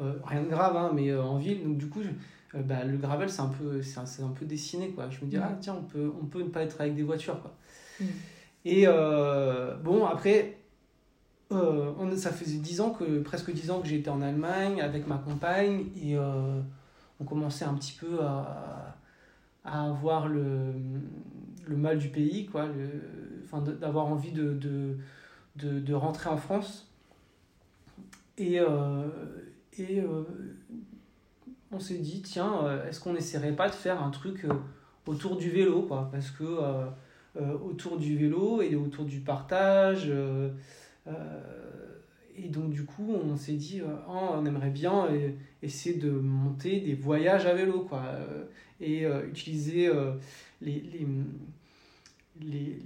Euh, 0.00 0.14
rien 0.24 0.42
de 0.42 0.48
grave, 0.48 0.76
hein, 0.76 0.90
mais 0.94 1.10
euh, 1.10 1.22
en 1.22 1.36
ville. 1.38 1.62
Donc, 1.62 1.76
du 1.78 1.86
coup, 1.88 2.02
je- 2.02 2.58
euh, 2.58 2.62
bah, 2.62 2.84
le 2.84 2.96
gravel, 2.96 3.28
c'est 3.28 3.40
un, 3.42 3.48
peu- 3.48 3.82
c'est 3.82 3.98
un, 4.00 4.26
un 4.26 4.30
peu 4.30 4.44
dessiné. 4.46 4.90
Quoi. 4.90 5.10
Je 5.10 5.24
me 5.24 5.30
dis, 5.30 5.36
Mhm. 5.36 5.42
ah, 5.44 5.56
tiens, 5.60 5.76
on 5.78 5.84
peut, 5.84 6.10
on 6.20 6.24
peut 6.26 6.42
ne 6.42 6.48
pas 6.48 6.62
être 6.62 6.80
avec 6.80 6.94
des 6.94 7.02
voitures. 7.02 7.40
Quoi. 7.40 7.54
Hmm. 8.00 8.04
Et 8.64 8.84
euh, 8.86 9.76
bon, 9.76 10.04
après, 10.06 10.56
euh, 11.54 11.92
on, 11.98 12.16
ça 12.16 12.30
faisait 12.30 12.58
10 12.58 12.80
ans 12.80 12.90
que, 12.90 13.20
presque 13.20 13.52
10 13.52 13.70
ans 13.70 13.80
que 13.80 13.88
j'étais 13.88 14.10
en 14.10 14.22
Allemagne 14.22 14.80
avec 14.80 15.06
ma 15.06 15.18
compagne 15.18 15.86
et 16.00 16.16
euh, 16.16 16.60
on 17.20 17.24
commençait 17.24 17.64
un 17.64 17.74
petit 17.74 17.96
peu 17.98 18.20
à, 18.22 18.96
avoir 19.64 20.28
le, 20.28 20.74
mal 21.68 21.98
du 21.98 22.08
pays, 22.08 22.46
quoi, 22.46 22.68
d'avoir 23.80 24.06
envie 24.06 24.32
de, 24.32 24.58
de, 25.56 25.94
rentrer 25.94 26.28
en 26.28 26.36
France. 26.36 26.90
Et, 28.36 28.60
euh, 28.60 29.06
et 29.78 30.02
on 31.72 31.80
s'est 31.80 31.98
dit, 31.98 32.20
tiens, 32.20 32.82
est-ce 32.86 33.00
qu'on 33.00 33.14
n'essaierait 33.14 33.56
pas 33.56 33.68
de 33.68 33.74
faire 33.74 34.02
un 34.02 34.10
truc 34.10 34.46
autour 35.06 35.36
du 35.36 35.50
vélo, 35.50 35.82
quoi 35.82 36.10
Parce 36.12 36.30
que 36.30 36.44
autour 37.40 37.96
du 37.96 38.18
vélo 38.18 38.60
et 38.60 38.76
autour 38.76 39.06
du 39.06 39.20
partage. 39.20 40.12
Euh, 41.06 41.40
et 42.36 42.48
donc, 42.48 42.70
du 42.70 42.84
coup, 42.84 43.12
on 43.12 43.36
s'est 43.36 43.52
dit, 43.52 43.80
euh, 43.80 43.86
Ah, 44.08 44.36
on 44.38 44.46
aimerait 44.46 44.70
bien 44.70 45.06
euh, 45.06 45.30
essayer 45.62 45.96
de 45.96 46.10
monter 46.10 46.80
des 46.80 46.94
voyages 46.94 47.46
à 47.46 47.54
vélo, 47.54 47.86
quoi. 47.88 48.02
et 48.80 49.04
utiliser 49.28 49.90
les, 50.60 50.82
les, 50.92 51.06
les, 52.42 52.78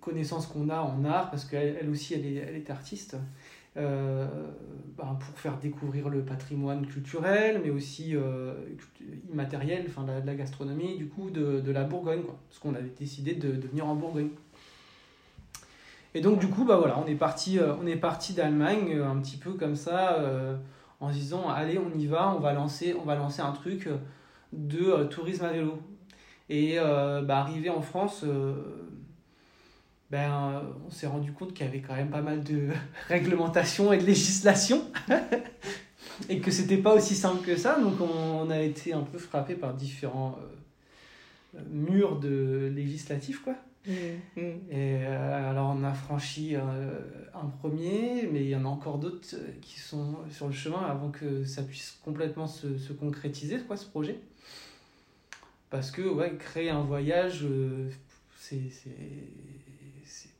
connaissances 0.00 0.46
qu'on 0.46 0.70
a 0.70 0.80
en 0.80 1.04
art, 1.04 1.30
parce 1.30 1.44
qu'elle 1.44 1.76
elle 1.78 1.90
aussi, 1.90 2.14
elle 2.14 2.24
est, 2.26 2.70
artiste, 2.70 3.16
ben, 3.76 4.28
pour 4.96 5.38
faire 5.38 5.58
découvrir 5.58 6.08
le 6.08 6.24
patrimoine 6.24 6.86
culturel, 6.86 7.60
mais 7.62 7.70
aussi 7.70 8.14
immatériel, 9.30 9.84
enfin, 9.88 10.04
de 10.04 10.12
la, 10.12 10.20
la 10.20 10.34
gastronomie, 10.34 10.96
du 10.96 11.06
coup, 11.06 11.30
de, 11.30 11.60
de 11.60 11.70
la 11.70 11.84
Bourgogne, 11.84 12.22
quoi. 12.22 12.38
Parce 12.48 12.58
qu'on 12.60 12.74
avait 12.74 12.94
décidé 12.98 13.34
de, 13.34 13.52
de 13.52 13.68
venir 13.68 13.86
en 13.86 13.94
Bourgogne. 13.94 14.30
Et 16.14 16.20
donc, 16.20 16.40
du 16.40 16.48
coup, 16.48 16.64
bah 16.64 16.76
voilà, 16.76 16.98
on 16.98 17.06
est 17.06 17.14
parti, 17.14 17.58
euh, 17.58 17.74
on 17.74 17.98
parti 17.98 18.32
d'Allemagne, 18.32 18.94
euh, 18.94 19.08
un 19.08 19.16
petit 19.20 19.36
peu 19.36 19.52
comme 19.52 19.76
ça, 19.76 20.14
euh, 20.14 20.56
en 20.98 21.10
se 21.10 21.14
disant, 21.14 21.48
allez, 21.48 21.78
on 21.78 21.96
y 21.96 22.06
va, 22.06 22.34
on 22.34 22.40
va 22.40 22.52
lancer, 22.52 22.96
on 23.00 23.04
va 23.04 23.14
lancer 23.14 23.42
un 23.42 23.52
truc 23.52 23.88
de 24.52 25.04
tourisme 25.04 25.44
à 25.44 25.52
vélo. 25.52 25.78
Et 26.48 26.76
bah, 26.78 27.38
arrivé 27.38 27.70
en 27.70 27.80
France, 27.80 28.24
ben, 30.10 30.62
on 30.86 30.90
s'est 30.90 31.06
rendu 31.06 31.32
compte 31.32 31.54
qu'il 31.54 31.64
y 31.64 31.68
avait 31.68 31.80
quand 31.80 31.94
même 31.94 32.10
pas 32.10 32.20
mal 32.20 32.42
de 32.42 32.68
réglementation 33.08 33.92
et 33.92 33.98
de 33.98 34.04
législation. 34.04 34.82
et 36.28 36.40
que 36.40 36.50
c'était 36.50 36.76
pas 36.76 36.92
aussi 36.92 37.14
simple 37.14 37.46
que 37.46 37.56
ça. 37.56 37.78
Donc 37.80 37.94
on, 38.00 38.50
a 38.50 38.60
été 38.60 38.92
un 38.92 39.02
peu 39.02 39.18
frappé 39.18 39.54
par 39.54 39.72
différents 39.72 40.38
murs 41.70 42.18
de 42.18 42.70
législatifs, 42.74 43.42
quoi. 43.42 43.54
Mm, 43.86 43.92
mm. 44.36 44.40
Et 44.70 44.98
euh, 45.06 45.50
alors 45.50 45.74
on 45.74 45.82
a 45.84 45.92
franchi 45.94 46.54
euh, 46.54 46.98
un 47.34 47.46
premier, 47.46 48.28
mais 48.30 48.44
il 48.44 48.50
y 48.50 48.56
en 48.56 48.64
a 48.64 48.68
encore 48.68 48.98
d'autres 48.98 49.26
euh, 49.34 49.50
qui 49.62 49.78
sont 49.80 50.16
sur 50.30 50.46
le 50.48 50.52
chemin 50.52 50.82
avant 50.82 51.10
que 51.10 51.44
ça 51.44 51.62
puisse 51.62 51.98
complètement 52.04 52.46
se, 52.46 52.76
se 52.78 52.92
concrétiser, 52.92 53.58
quoi, 53.60 53.76
ce 53.76 53.86
projet. 53.86 54.18
Parce 55.70 55.90
que 55.90 56.02
ouais, 56.02 56.36
créer 56.38 56.68
un 56.70 56.82
voyage, 56.82 57.40
euh, 57.44 57.88
c'est 58.38 58.60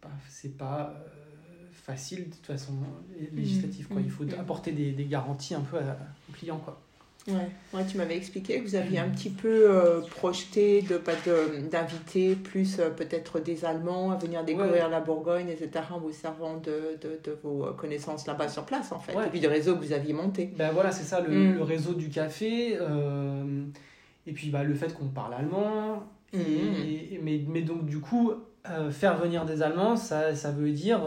pas, 0.01 0.11
c'est 0.29 0.57
pas 0.57 0.95
euh, 0.97 1.67
facile 1.73 2.29
de 2.31 2.35
toute 2.35 2.47
façon 2.47 2.73
lé- 3.19 3.31
législatif. 3.33 3.89
Quoi. 3.89 4.01
Il 4.01 4.11
faut 4.11 4.25
apporter 4.39 4.73
des, 4.73 4.93
des 4.93 5.05
garanties 5.07 5.55
un 5.55 5.61
peu 5.61 5.79
à- 5.79 5.99
aux 6.29 6.33
clients. 6.33 6.59
Quoi. 6.59 6.81
Ouais. 7.31 7.49
Ouais, 7.79 7.85
tu 7.87 7.97
m'avais 7.97 8.17
expliqué 8.17 8.59
que 8.61 8.65
vous 8.69 8.75
aviez 8.75 8.99
un 8.99 9.09
petit 9.09 9.31
peu 9.31 9.49
euh, 9.71 10.01
projeté 10.01 10.83
de 10.83 10.97
pas 10.97 11.13
de- 11.27 11.69
d'inviter 11.69 12.35
plus 12.35 12.79
euh, 12.81 12.91
peut-être 12.91 13.39
des 13.41 13.65
Allemands 13.65 14.11
à 14.11 14.17
venir 14.17 14.45
découvrir 14.45 14.89
la 14.89 15.01
Bourgogne, 15.01 15.49
etc., 15.49 15.85
en 15.95 15.99
vous 16.01 16.13
servant 16.13 16.57
de, 16.57 16.99
de, 17.01 17.19
de 17.25 17.39
vos 17.43 17.67
euh, 17.67 17.73
connaissances 17.73 18.27
là-bas 18.27 18.49
sur 18.49 18.65
place, 18.65 18.91
en 18.93 18.99
fait, 18.99 19.13
et 19.13 19.31
puis 19.31 19.41
du 19.41 19.47
réseau 19.47 19.77
que 19.77 19.85
vous 19.85 19.93
aviez 19.93 20.13
monté. 20.13 20.51
Ben 20.59 20.71
voilà, 20.73 20.91
c'est 20.91 21.05
ça, 21.05 21.21
le, 21.21 21.29
Mm. 21.31 21.55
le 21.57 21.63
réseau 21.63 21.95
du 21.95 22.09
café. 22.11 22.77
euh, 22.81 23.63
et 24.27 24.33
puis 24.33 24.51
bah, 24.51 24.63
le 24.65 24.75
fait 24.75 24.93
qu'on 24.95 25.07
parle 25.09 25.35
allemand. 25.35 26.03
Et, 26.33 27.15
et- 27.15 27.21
mais, 27.23 27.41
mais 27.49 27.63
donc 27.63 27.87
du 27.87 27.99
coup, 28.01 28.33
faire 28.91 29.17
venir 29.17 29.45
des 29.47 29.63
Allemands, 29.63 29.97
ça, 29.97 30.35
ça 30.35 30.51
veut 30.53 30.71
dire 30.71 31.01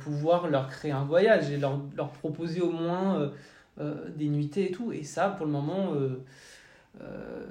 pouvoir 0.00 0.48
leur 0.48 0.68
créer 0.68 0.90
un 0.92 1.04
voyage 1.04 1.50
et 1.50 1.56
leur, 1.58 1.78
leur 1.96 2.08
proposer 2.10 2.60
au 2.62 2.70
moins 2.72 3.30
euh, 3.78 4.08
des 4.16 4.28
nuitées 4.28 4.68
et 4.70 4.72
tout. 4.72 4.92
Et 4.92 5.02
ça, 5.04 5.28
pour 5.30 5.46
le 5.46 5.52
moment, 5.52 5.94
euh, 5.94 6.24
euh, 7.00 7.44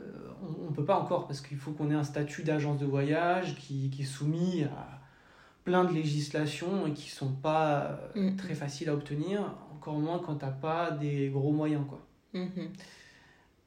on 0.60 0.70
ne 0.70 0.76
peut 0.76 0.86
pas 0.86 0.98
encore 0.98 1.28
parce 1.28 1.42
qu'il 1.42 1.58
faut 1.58 1.72
qu'on 1.72 1.92
ait 1.92 1.96
un 1.96 2.04
statut 2.04 2.44
d'agence 2.44 2.80
de 2.80 2.86
voyage 2.86 3.56
qui, 3.58 3.90
qui 3.90 4.02
est 4.04 4.06
soumis 4.06 4.64
à 4.64 5.02
plein 5.64 5.84
de 5.84 5.94
législations 5.94 6.88
et 6.88 6.92
qui 6.94 7.10
sont 7.10 7.32
pas 7.32 8.00
Mhm. 8.16 8.36
très 8.38 8.54
faciles 8.56 8.90
à 8.90 8.94
obtenir, 8.94 9.42
encore 9.74 9.98
moins 9.98 10.20
quand 10.20 10.36
tu 10.36 10.46
n'as 10.46 10.52
pas 10.52 10.92
des 10.92 11.30
gros 11.30 11.52
moyens. 11.52 11.84
quoi. 11.88 12.00
Mhm. 12.34 12.70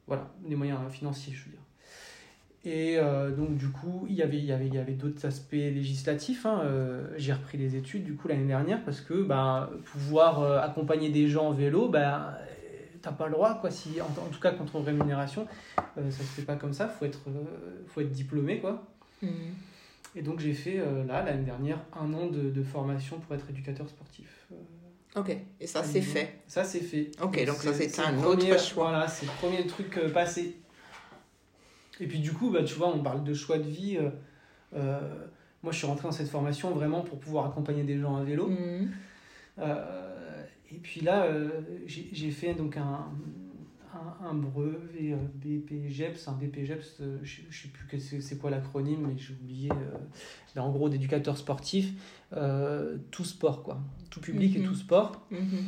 Voilà, 0.07 0.27
des 0.47 0.55
moyens 0.55 0.79
financiers, 0.91 1.33
je 1.33 1.45
veux 1.45 1.51
dire. 1.51 1.59
Et 2.65 2.97
euh, 2.97 3.31
donc, 3.31 3.55
du 3.57 3.69
coup, 3.69 4.05
il 4.09 4.15
y 4.15 4.21
avait, 4.21 4.37
il 4.37 4.43
y 4.45 4.51
avait, 4.51 4.67
il 4.67 4.73
y 4.73 4.77
avait 4.79 4.93
d'autres 4.93 5.25
aspects 5.25 5.53
législatifs. 5.53 6.45
hein. 6.45 6.61
Euh, 6.63 7.07
J'ai 7.17 7.31
repris 7.31 7.57
les 7.57 7.75
études, 7.77 8.03
du 8.03 8.15
coup, 8.15 8.27
l'année 8.27 8.47
dernière, 8.47 8.83
parce 8.83 8.99
que 9.01 9.23
bah, 9.23 9.69
pouvoir 9.85 10.41
euh, 10.41 10.59
accompagner 10.59 11.09
des 11.09 11.27
gens 11.29 11.47
en 11.47 11.51
vélo, 11.53 11.87
bah, 11.87 12.37
t'as 13.01 13.11
pas 13.11 13.25
le 13.27 13.33
droit, 13.33 13.55
quoi. 13.59 13.71
Si, 13.71 13.99
en, 14.01 14.05
en 14.05 14.29
tout 14.29 14.39
cas, 14.39 14.51
contre 14.51 14.79
rémunération, 14.79 15.47
euh, 15.97 16.11
ça 16.11 16.17
se 16.19 16.23
fait 16.23 16.41
pas 16.43 16.55
comme 16.55 16.73
ça. 16.73 16.87
Faut 16.87 17.05
être, 17.05 17.21
euh, 17.27 17.83
faut 17.87 18.01
être 18.01 18.11
diplômé, 18.11 18.59
quoi. 18.59 18.83
Mhm. 19.21 19.31
Et 20.15 20.21
donc, 20.21 20.39
j'ai 20.39 20.53
fait, 20.53 20.79
euh, 20.79 21.05
là, 21.05 21.23
l'année 21.23 21.43
dernière, 21.43 21.79
un 21.95 22.11
an 22.13 22.27
de, 22.27 22.49
de 22.49 22.63
formation 22.63 23.19
pour 23.19 23.35
être 23.35 23.49
éducateur 23.49 23.87
sportif. 23.87 24.47
Euh, 24.51 24.55
Ok, 25.15 25.35
et 25.59 25.65
ça 25.65 25.83
c'est 25.83 26.01
fait. 26.01 26.39
Ça, 26.45 26.63
c'est 26.63 26.81
fait. 26.81 27.09
Ok, 27.19 27.43
donc 27.43 27.55
ça, 27.55 27.73
c'est 27.73 27.99
un 27.99 28.15
autre 28.19 28.37
premier- 28.37 28.57
choix. 28.59 28.89
Voilà, 28.89 29.07
c'est 29.07 29.25
le 29.25 29.31
premier 29.39 29.65
truc 29.65 29.99
passé. 30.13 30.57
Et 31.99 32.05
puis 32.07 32.19
du 32.19 32.31
coup, 32.31 32.51
bah, 32.51 32.63
tu 32.63 32.75
vois, 32.75 32.89
on 32.89 32.99
parle 33.01 33.23
de 33.23 33.33
choix 33.33 33.57
de 33.57 33.63
vie. 33.63 33.97
moi, 34.71 35.71
je 35.71 35.77
suis 35.77 35.87
rentré 35.87 36.03
dans 36.07 36.11
cette 36.11 36.29
formation 36.29 36.69
vraiment 36.75 37.01
pour 37.01 37.19
pouvoir 37.19 37.47
accompagner 37.47 37.81
des 37.83 37.97
gens 37.97 38.17
à 38.17 38.23
vélo. 38.23 38.49
Mhm. 38.49 38.91
Euh, 39.57 40.08
et 40.71 40.77
puis 40.77 41.01
là, 41.01 41.23
euh, 41.25 41.49
j'ai 41.87 42.31
fait 42.31 42.53
donc 42.53 42.77
un, 42.77 43.07
un, 43.93 44.27
un 44.27 44.33
brevet 44.33 45.13
euh, 45.13 45.17
BPGEPS, 45.35 46.27
un 46.27 46.33
BPGEPS, 46.33 46.97
euh, 47.01 47.17
je 47.23 47.41
ne 47.47 47.51
sais 47.51 47.67
plus 47.69 48.21
c'est 48.21 48.37
quoi 48.37 48.49
l'acronyme, 48.51 49.07
mais 49.07 49.17
j'ai 49.17 49.33
oublié. 49.33 49.69
mais 50.55 50.61
en 50.61 50.71
gros, 50.71 50.89
d'éducateur 50.89 51.37
sportif, 51.37 51.91
euh, 52.33 52.97
tout 53.11 53.25
sport, 53.25 53.63
quoi. 53.63 53.79
Tout 54.09 54.21
public 54.21 54.55
et 54.55 54.59
Mhm. 54.59 54.65
tout 54.67 54.75
sport. 54.75 55.25
Mhm. 55.31 55.63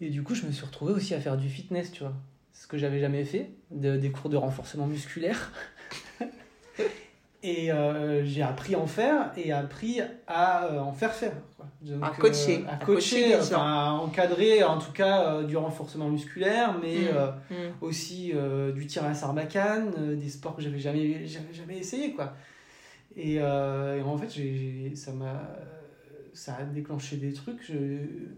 Et 0.00 0.10
du 0.10 0.22
coup, 0.22 0.34
je 0.34 0.46
me 0.46 0.52
suis 0.52 0.64
retrouvé 0.64 0.92
aussi 0.92 1.14
à 1.14 1.20
faire 1.20 1.36
du 1.36 1.48
fitness, 1.48 1.90
tu 1.92 2.00
vois. 2.04 2.14
Ce 2.52 2.66
que 2.66 2.76
j'avais 2.78 3.00
jamais 3.00 3.24
fait, 3.24 3.50
de- 3.70 3.96
des 3.96 4.10
cours 4.10 4.30
de 4.30 4.36
renforcement 4.36 4.86
musculaire. 4.86 5.52
et 7.50 7.72
euh, 7.72 8.24
j'ai 8.24 8.42
appris 8.42 8.74
à 8.74 8.78
en 8.78 8.86
faire 8.86 9.32
et 9.36 9.52
appris 9.52 10.00
à 10.26 10.64
euh, 10.66 10.78
en 10.80 10.92
faire 10.92 11.12
faire. 11.12 11.32
quoi. 11.56 11.66
Donc, 11.80 12.02
À 12.04 12.10
coacher, 12.10 12.64
à 12.68 12.72
à 12.74 12.76
coacher, 12.76 13.22
coacher 13.22 13.28
les 13.28 13.36
enfin, 13.36 13.56
à 13.86 13.90
encadrer 13.92 14.62
en 14.64 14.78
tout 14.78 14.92
cas 14.92 15.16
euh, 15.26 15.42
du 15.44 15.56
renforcement 15.56 16.08
musculaire, 16.08 16.76
mais 16.82 16.96
Mm. 16.96 17.16
euh, 17.16 17.30
Mhm. 17.50 17.72
aussi 17.80 18.32
euh, 18.34 18.72
du 18.72 18.86
tir 18.86 19.04
à 19.04 19.14
sarbacane, 19.14 19.92
euh, 19.98 20.16
des 20.16 20.28
sports 20.28 20.56
que 20.56 20.62
j'avais 20.62 20.78
jamais, 20.80 21.26
j'avais 21.26 21.52
jamais 21.54 21.78
essayé 21.78 22.12
quoi. 22.12 22.34
Et, 23.16 23.36
euh, 23.40 23.98
et 23.98 24.02
en 24.02 24.16
fait, 24.16 24.30
j'ai- 24.30 24.92
ça 24.94 25.12
m'a, 25.12 25.40
ça 26.34 26.56
a 26.60 26.64
déclenché 26.64 27.16
des 27.16 27.32
trucs 27.32 27.62
je- 27.66 28.28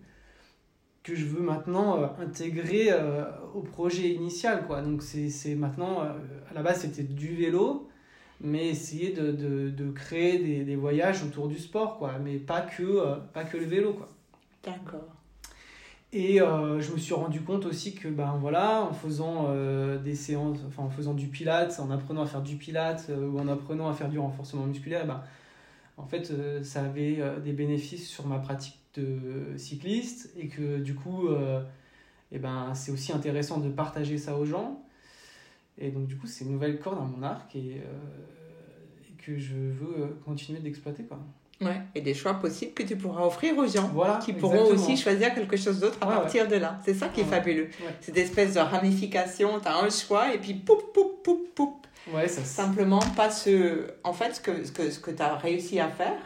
que 1.02 1.14
je 1.14 1.24
veux 1.26 1.42
maintenant 1.42 2.00
euh, 2.00 2.06
intégrer 2.22 2.88
euh, 2.92 3.24
au 3.54 3.60
projet 3.62 4.08
initial 4.10 4.66
quoi. 4.66 4.82
Donc 4.82 5.02
c'est, 5.02 5.28
c'est 5.30 5.54
maintenant, 5.54 6.02
euh, 6.02 6.12
à 6.50 6.54
la 6.54 6.62
base 6.62 6.80
c'était 6.82 7.02
du 7.02 7.34
vélo, 7.34 7.88
mais 8.40 8.68
essayer 8.68 9.12
de, 9.12 9.32
de, 9.32 9.70
de 9.70 9.90
créer 9.90 10.38
des, 10.38 10.64
des 10.64 10.76
voyages 10.76 11.22
autour 11.22 11.48
du 11.48 11.58
sport 11.58 11.98
quoi, 11.98 12.18
mais 12.18 12.36
pas 12.36 12.62
que, 12.62 12.82
euh, 12.82 13.16
pas 13.32 13.44
que 13.44 13.56
le 13.56 13.64
vélo 13.64 13.92
quoi. 13.92 14.08
D'accord. 14.64 15.08
Et 16.12 16.40
euh, 16.40 16.80
je 16.80 16.92
me 16.92 16.98
suis 16.98 17.14
rendu 17.14 17.40
compte 17.40 17.66
aussi 17.66 17.94
que 17.94 18.08
ben 18.08 18.36
voilà, 18.40 18.82
en 18.82 18.92
faisant 18.92 19.46
euh, 19.48 19.96
des 19.98 20.16
séances, 20.16 20.58
enfin 20.66 20.82
en 20.82 20.90
faisant 20.90 21.14
du 21.14 21.28
pilates, 21.28 21.78
en 21.78 21.90
apprenant 21.90 22.22
à 22.22 22.26
faire 22.26 22.42
du 22.42 22.56
pilates 22.56 23.10
ou 23.10 23.38
en 23.38 23.46
apprenant 23.46 23.88
à 23.88 23.94
faire 23.94 24.08
du 24.08 24.18
renforcement 24.18 24.66
musculaire, 24.66 25.06
ben, 25.06 25.22
en 25.96 26.06
fait 26.06 26.32
ça 26.64 26.84
avait 26.84 27.22
des 27.44 27.52
bénéfices 27.52 28.08
sur 28.08 28.26
ma 28.26 28.38
pratique 28.38 28.78
de 28.94 29.56
cycliste 29.56 30.32
et 30.36 30.48
que 30.48 30.78
du 30.78 30.96
coup 30.96 31.28
eh 32.32 32.38
ben, 32.38 32.74
c'est 32.74 32.90
aussi 32.90 33.12
intéressant 33.12 33.58
de 33.58 33.68
partager 33.68 34.18
ça 34.18 34.36
aux 34.36 34.44
gens. 34.44 34.82
Et 35.80 35.90
donc 35.90 36.06
du 36.06 36.16
coup 36.16 36.26
c'est 36.26 36.44
une 36.44 36.52
nouvelle 36.52 36.78
corde 36.78 36.98
à 36.98 37.02
mon 37.02 37.22
arc 37.22 37.54
et, 37.56 37.80
euh, 37.84 37.98
que 39.24 39.38
je 39.38 39.54
veux 39.54 40.02
euh, 40.04 40.06
continuer 40.24 40.60
d'exploiter 40.60 41.04
quoi. 41.04 41.18
Ouais. 41.60 41.80
Et 41.94 42.00
des 42.00 42.14
choix 42.14 42.34
possibles 42.34 42.72
que 42.72 42.82
tu 42.82 42.96
pourras 42.96 43.22
offrir 43.26 43.56
aux 43.58 43.66
gens. 43.66 43.88
Voilà, 43.88 44.16
qui 44.16 44.32
pourront 44.32 44.64
exactement. 44.64 44.82
aussi 44.82 44.96
choisir 44.96 45.34
quelque 45.34 45.58
chose 45.58 45.78
d'autre 45.78 45.98
à 46.00 46.08
Ouais, 46.08 46.14
partir 46.14 46.48
de 46.48 46.56
là. 46.56 46.78
C'est 46.86 46.94
ça 46.94 47.08
qui 47.08 47.20
est 47.20 47.24
Ouais. 47.24 47.28
fabuleux. 47.30 47.68
Cette 48.00 48.16
espèce 48.16 48.54
de 48.54 48.60
ramification, 48.60 49.60
tu 49.60 49.68
as 49.68 49.76
un 49.76 49.90
choix 49.90 50.32
et 50.34 50.38
puis 50.38 50.54
poup, 50.54 50.80
poup, 50.94 51.22
poup, 51.22 51.48
poup. 51.54 51.86
Ouais, 52.14 52.26
ça 52.28 52.42
Simplement, 52.42 53.00
pas 53.14 53.28
ce. 53.30 53.88
En 54.04 54.14
fait, 54.14 54.34
ce 54.36 54.40
que, 54.40 54.64
ce 54.64 54.72
que, 54.72 54.90
ce 54.90 54.98
que 55.00 55.10
tu 55.10 55.20
as 55.22 55.36
réussi 55.36 55.78
à 55.80 55.88
faire 55.88 56.16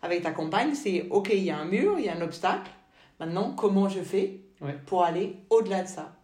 avec 0.00 0.22
ta 0.22 0.30
compagne, 0.30 0.74
c'est 0.74 1.08
OK, 1.10 1.30
il 1.32 1.42
y 1.42 1.50
a 1.50 1.58
un 1.58 1.64
mur, 1.64 1.96
il 1.98 2.04
y 2.04 2.08
a 2.08 2.16
un 2.16 2.20
obstacle. 2.20 2.70
Maintenant, 3.18 3.54
comment 3.56 3.88
je 3.88 3.98
fais 4.00 4.38
pour 4.86 5.02
aller 5.02 5.38
au-delà 5.50 5.82
de 5.82 5.88
ça? 5.88 6.14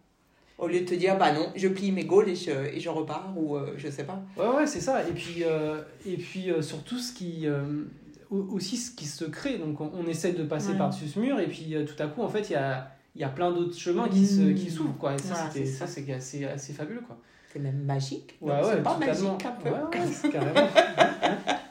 Au 0.57 0.67
lieu 0.67 0.79
de 0.81 0.85
te 0.85 0.93
dire, 0.95 1.17
bah 1.17 1.33
non, 1.33 1.51
je 1.55 1.67
plie 1.67 1.91
mes 1.91 2.05
goals 2.05 2.29
et 2.29 2.35
je, 2.35 2.49
et 2.51 2.79
je 2.79 2.89
repars 2.89 3.33
ou 3.35 3.57
euh, 3.57 3.73
je 3.77 3.89
sais 3.89 4.05
pas. 4.05 4.21
Ouais, 4.37 4.47
ouais, 4.55 4.67
c'est 4.67 4.79
ça. 4.79 5.05
Et 5.07 5.11
puis, 5.11 5.43
euh, 5.43 5.81
et 6.05 6.15
puis 6.15 6.49
euh, 6.49 6.61
surtout, 6.61 6.97
ce 6.97 7.11
qui, 7.11 7.45
euh, 7.45 7.83
au- 8.31 8.47
aussi 8.53 8.77
ce 8.77 8.91
qui 8.91 9.05
se 9.05 9.25
crée. 9.25 9.57
Donc, 9.57 9.81
on, 9.81 9.91
on 9.93 10.07
essaie 10.07 10.31
de 10.31 10.43
passer 10.43 10.71
Ouais. 10.71 10.77
par-dessus 10.77 11.07
ce 11.09 11.19
mur, 11.19 11.39
et 11.41 11.47
puis 11.47 11.75
euh, 11.75 11.83
tout 11.85 12.01
à 12.01 12.07
coup, 12.07 12.21
en 12.21 12.29
fait, 12.29 12.49
il 12.49 12.53
y 12.53 12.55
a, 12.55 12.89
il 13.15 13.21
y 13.21 13.25
a 13.25 13.29
plein 13.29 13.51
d'autres 13.51 13.77
chemins 13.77 14.07
qui 14.07 14.25
se- 14.25 14.51
qui 14.53 14.67
Mmh. 14.67 14.69
s'ouvrent 14.69 14.97
quoi. 14.97 15.13
Et 15.15 15.17
ça, 15.17 15.33
Voilà, 15.33 15.49
c'est 15.51 15.65
ça 15.65 15.87
ça. 15.87 15.93
c'est 15.93 16.13
assez, 16.13 16.45
assez 16.45 16.71
fabuleux 16.73 17.01
quoi. 17.05 17.17
C'est 17.51 17.59
même 17.59 17.83
magique. 17.83 18.37
Ouais, 18.41 18.51
ouais, 18.53 18.59
c'est 18.75 18.83
pas 18.83 18.97
magique 18.97 19.45
un 19.45 19.51
peu. 19.51 19.69
Ouais, 19.69 19.75
ouais, 19.75 20.29
carrément. 20.31 20.67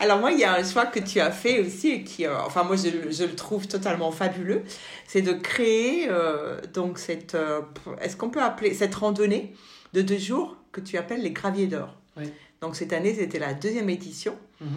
Alors 0.00 0.18
moi, 0.18 0.32
il 0.32 0.38
y 0.38 0.44
a 0.44 0.54
un 0.54 0.64
choix 0.64 0.86
que 0.86 0.98
tu 0.98 1.20
as 1.20 1.30
fait 1.30 1.60
aussi 1.60 1.90
et 1.90 2.02
qui, 2.02 2.24
euh, 2.24 2.40
enfin 2.40 2.64
moi, 2.64 2.74
je, 2.74 3.10
je 3.10 3.24
le 3.24 3.36
trouve 3.36 3.68
totalement 3.68 4.10
fabuleux, 4.10 4.62
c'est 5.06 5.20
de 5.20 5.32
créer 5.32 6.08
euh, 6.08 6.58
donc 6.72 6.98
cette, 6.98 7.34
euh, 7.34 7.60
est-ce 8.00 8.16
qu'on 8.16 8.30
peut 8.30 8.42
appeler 8.42 8.72
cette 8.72 8.94
randonnée 8.94 9.52
de 9.92 10.00
deux 10.00 10.16
jours 10.16 10.56
que 10.72 10.80
tu 10.80 10.96
appelles 10.96 11.20
les 11.20 11.32
graviers 11.32 11.66
d'or. 11.66 11.98
Oui. 12.16 12.32
Donc 12.62 12.76
cette 12.76 12.94
année, 12.94 13.14
c'était 13.14 13.38
la 13.38 13.52
deuxième 13.52 13.90
édition. 13.90 14.38
Mhm. 14.62 14.68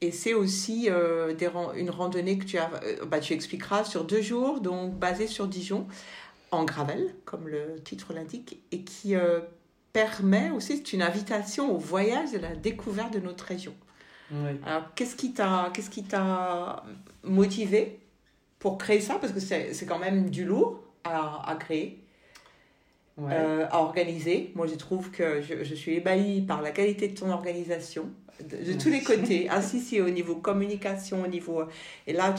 Et 0.00 0.12
c'est 0.12 0.32
aussi 0.32 0.88
des 1.38 1.50
une 1.76 1.90
randonnée 1.90 2.38
que 2.38 2.46
tu 2.46 2.56
as, 2.56 2.70
bah, 3.06 3.20
tu 3.20 3.34
expliqueras 3.34 3.84
sur 3.84 4.04
deux 4.04 4.22
jours, 4.22 4.62
donc 4.62 4.94
basée 4.94 5.26
sur 5.26 5.46
Dijon, 5.46 5.86
en 6.52 6.64
gravel, 6.64 7.14
comme 7.26 7.48
le 7.48 7.78
titre 7.84 8.14
l'indique, 8.14 8.62
et 8.72 8.80
qui 8.80 9.14
permet 9.92 10.50
aussi, 10.52 10.78
c'est 10.78 10.94
une 10.94 11.02
invitation 11.02 11.70
au 11.70 11.76
voyage 11.76 12.32
et 12.32 12.38
à 12.38 12.40
la 12.40 12.56
découverte 12.56 13.12
de 13.12 13.20
notre 13.20 13.44
région. 13.44 13.74
Alors, 14.64 14.94
qu'est-ce 14.94 15.16
qui 15.16 15.32
t'a, 15.32 15.70
qu'est-ce 15.74 15.90
qui 15.90 16.04
t'a 16.04 16.84
motivé 17.24 18.00
pour 18.58 18.78
créer 18.78 19.00
ça? 19.00 19.16
Parce 19.20 19.32
que 19.32 19.40
c'est, 19.40 19.86
quand 19.86 19.98
même 19.98 20.30
du 20.30 20.44
lourd 20.44 20.80
à, 21.04 21.48
à 21.50 21.56
créer, 21.56 22.04
Ouais. 23.16 23.32
euh, 23.34 23.66
à 23.70 23.78
organiser. 23.80 24.52
Moi, 24.54 24.66
je 24.66 24.74
trouve 24.76 25.10
que 25.10 25.42
je, 25.42 25.62
je 25.64 25.74
suis 25.74 25.96
ébahie 25.96 26.40
par 26.42 26.62
la 26.62 26.70
qualité 26.70 27.08
de 27.08 27.14
ton 27.18 27.30
organisation, 27.30 28.08
de, 28.48 28.72
de 28.72 28.78
tous 28.78 28.88
les 28.88 29.02
côtés. 29.02 29.48
Ainsi, 29.50 29.80
si 29.80 30.00
au 30.00 30.08
niveau 30.08 30.36
communication, 30.36 31.22
au 31.22 31.26
niveau... 31.26 31.64
Et 32.06 32.12
là, 32.14 32.34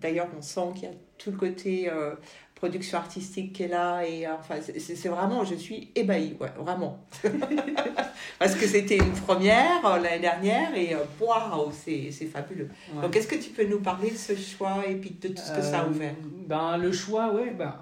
d'ailleurs, 0.00 0.28
on 0.36 0.42
sent 0.42 0.72
qu'il 0.74 0.84
y 0.84 0.92
a 0.92 0.94
tout 1.16 1.30
le 1.30 1.38
côté 1.38 1.88
euh, 1.90 2.14
production 2.56 2.98
artistique 2.98 3.52
qui 3.52 3.62
est 3.64 3.68
là. 3.68 4.02
Et 4.04 4.26
euh, 4.26 4.30
enfin, 4.40 4.56
c'est, 4.60 5.08
vraiment... 5.08 5.44
Je 5.44 5.54
suis 5.54 5.90
ébahie, 5.94 6.34
ouais, 6.40 6.50
vraiment. 6.58 6.98
Parce 8.38 8.54
que 8.54 8.66
c'était 8.66 8.96
une 8.96 9.12
première 9.12 9.84
euh, 9.86 9.98
l'année 9.98 10.20
dernière 10.20 10.74
et 10.74 10.94
euh, 10.94 10.98
waouh, 11.20 11.70
c'est, 11.72 12.10
c'est 12.10 12.26
fabuleux. 12.26 12.68
Ouais. 12.94 13.02
Donc, 13.02 13.14
est-ce 13.16 13.28
que 13.28 13.36
tu 13.36 13.50
peux 13.50 13.64
nous 13.66 13.80
parler 13.80 14.10
de 14.10 14.16
ce 14.16 14.34
choix 14.34 14.84
et 14.88 14.96
puis 14.96 15.10
de 15.10 15.28
tout 15.28 15.42
ce 15.42 15.52
que 15.52 15.62
ça 15.62 15.80
a 15.82 15.88
ouvert? 15.88 16.14
ben, 16.48 16.76
Le 16.76 16.90
choix, 16.92 17.32
ouais. 17.34 17.50
Ben, 17.56 17.74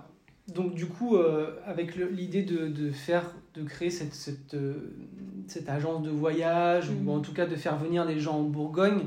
donc, 0.52 0.74
du 0.74 0.86
coup, 0.86 1.16
euh, 1.16 1.56
avec 1.66 1.96
l'idée 1.96 2.42
de, 2.42 2.68
de 2.68 2.90
faire, 2.90 3.24
de 3.54 3.62
créer 3.62 3.90
cette, 3.90 4.14
cette, 4.14 4.54
euh, 4.54 4.92
cette 5.46 5.68
agence 5.70 6.02
de 6.02 6.10
voyage, 6.10 6.90
Mhm. 6.90 7.08
ou 7.08 7.12
en 7.12 7.20
tout 7.20 7.32
cas 7.32 7.46
de 7.46 7.56
faire 7.56 7.76
venir 7.78 8.04
des 8.06 8.18
gens 8.20 8.38
en 8.38 8.42
Bourgogne 8.42 9.04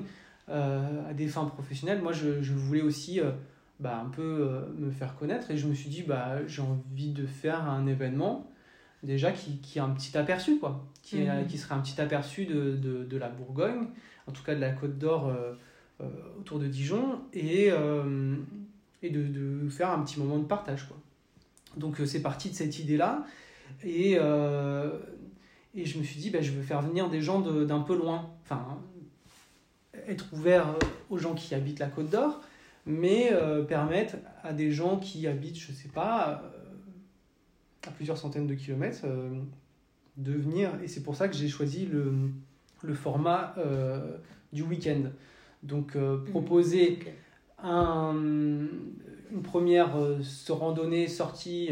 euh, 0.50 1.09
à 1.09 1.13
des 1.13 1.27
fins 1.27 1.45
professionnelles, 1.45 2.01
moi, 2.01 2.13
je, 2.13 2.41
je 2.41 2.53
voulais 2.53 2.81
aussi 2.81 3.19
bah, 3.79 4.00
un 4.03 4.10
peu 4.10 4.22
euh, 4.50 4.62
me 4.77 4.89
faire 4.91 5.15
connaître 5.15 5.51
et 5.51 5.57
je 5.57 5.67
me 5.67 5.74
suis 5.74 5.89
dit, 5.89 6.03
bah, 6.03 6.46
j'ai 6.48 6.62
envie 6.62 7.12
de 7.12 7.25
faire 7.25 7.69
un 7.69 7.86
événement 7.88 8.50
déjà 9.03 9.31
qui, 9.31 9.57
qui 9.60 9.79
a 9.79 9.84
un 9.86 9.91
petit 9.91 10.17
aperçu, 10.17 10.57
quoi. 10.60 10.86
Qui, 11.03 11.22
Mhm. 11.22 11.48
qui 11.48 11.57
serait 11.57 11.75
un 11.75 11.79
petit 11.79 12.00
aperçu 12.01 12.46
de, 12.46 12.75
de, 12.75 13.03
de 13.05 13.17
la 13.17 13.29
Bourgogne, 13.29 13.88
en 14.27 14.31
tout 14.31 14.43
cas 14.43 14.55
de 14.55 14.60
la 14.60 14.72
Côte 14.72 14.98
d'Or 14.98 15.27
euh, 15.29 15.53
euh, 16.01 16.05
autour 16.39 16.60
de 16.60 16.67
Dijon, 16.67 17.22
et, 17.34 17.67
et 19.03 19.10
de, 19.10 19.27
de 19.27 19.69
faire 19.69 19.91
un 19.91 20.01
petit 20.03 20.19
moment 20.19 20.38
de 20.39 20.43
partage, 20.46 20.88
quoi. 20.88 20.98
Donc 21.77 21.98
c'est 22.05 22.22
parti 22.22 22.50
de 22.50 22.55
cette 22.55 22.79
idée-là, 22.79 23.25
et, 23.84 24.13
et 25.75 25.86
je 25.86 25.98
me 26.00 26.03
suis 26.03 26.19
dit, 26.19 26.29
bah, 26.31 26.41
je 26.41 26.51
veux 26.51 26.63
faire 26.63 26.81
venir 26.81 27.10
des 27.10 27.22
gens 27.22 27.39
de- 27.39 27.63
d'un 27.63 27.79
peu 27.81 27.96
loin, 27.96 28.31
enfin, 28.43 28.79
être 30.07 30.25
ouvert 30.34 30.65
aux 31.10 31.17
gens 31.17 31.34
qui 31.36 31.53
habitent 31.55 31.79
la 31.79 31.88
Côte 31.88 32.10
d'Or, 32.10 32.41
mais 32.88 33.32
euh, 33.34 33.63
permettre 33.63 34.15
à 34.44 34.53
des 34.53 34.72
gens 34.72 34.98
qui 34.98 35.27
habitent, 35.27 35.60
je 35.60 35.74
sais 35.74 35.89
pas, 35.89 36.41
euh, 36.44 37.88
à 37.88 37.91
plusieurs 37.91 38.17
centaines 38.17 38.48
de 38.48 38.56
kilomètres, 38.56 39.01
euh, 39.03 39.41
de 40.15 40.32
venir. 40.32 40.72
Et 40.82 40.88
c'est 40.88 41.03
pour 41.03 41.15
ça 41.15 41.27
que 41.27 41.36
j'ai 41.36 41.50
choisi 41.50 41.86
le, 41.86 42.13
le 42.82 42.94
format 42.94 43.53
du 44.54 44.63
week-end. 44.63 45.12
Donc 45.63 45.95
euh, 45.95 46.23
proposer 46.23 47.00
un, 47.62 48.15
une 49.32 49.41
première 49.43 49.95
randonnée 50.50 51.08
sortie 51.08 51.69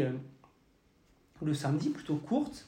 le 1.42 1.54
samedi, 1.54 1.90
plutôt 1.90 2.16
courte, 2.16 2.66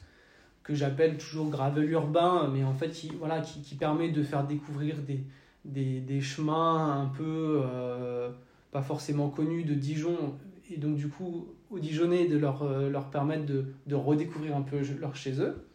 que 0.63 0.73
j'appelle 0.73 1.17
toujours 1.17 1.49
gravel 1.49 1.89
urbain, 1.89 2.49
mais 2.53 2.63
en 2.63 2.73
fait 2.73 2.91
qui, 2.91 3.09
voilà, 3.17 3.41
qui, 3.41 3.61
qui 3.61 3.75
permet 3.75 4.09
de 4.09 4.21
faire 4.23 4.45
découvrir 4.45 4.97
des, 4.97 5.23
des, 5.65 5.99
des 5.99 6.21
chemins 6.21 7.01
un 7.01 7.05
peu 7.07 7.61
euh, 7.63 8.31
pas 8.71 8.81
forcément 8.81 9.29
connus 9.29 9.63
de 9.63 9.73
Dijon, 9.73 10.35
et 10.71 10.77
donc 10.77 10.95
du 10.95 11.07
coup 11.07 11.47
aux 11.69 11.79
Dijonnais 11.79 12.27
de 12.27 12.37
leur, 12.37 12.63
euh, 12.63 12.89
leur 12.89 13.09
permettre 13.09 13.45
de, 13.45 13.65
de 13.87 13.95
redécouvrir 13.95 14.55
un 14.55 14.61
peu 14.61 14.81
leur 14.99 15.15
chez 15.15 15.39
eux. 15.41 15.65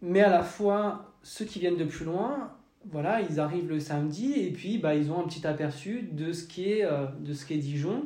Mais 0.00 0.20
à 0.20 0.30
la 0.30 0.42
fois, 0.42 1.12
ceux 1.22 1.44
qui 1.44 1.60
viennent 1.60 1.76
de 1.76 1.84
plus 1.84 2.04
loin, 2.04 2.52
voilà, 2.90 3.20
ils 3.20 3.38
arrivent 3.38 3.68
le 3.68 3.78
samedi 3.78 4.32
et 4.32 4.50
puis 4.50 4.78
bah, 4.78 4.96
ils 4.96 5.12
ont 5.12 5.20
un 5.20 5.28
petit 5.28 5.46
aperçu 5.46 6.08
de 6.10 6.32
ce 6.32 6.44
qu'est 6.46 6.84
euh, 6.84 7.06
de 7.20 7.32
ce 7.32 7.46
qu'est 7.46 7.58
Dijon. 7.58 8.04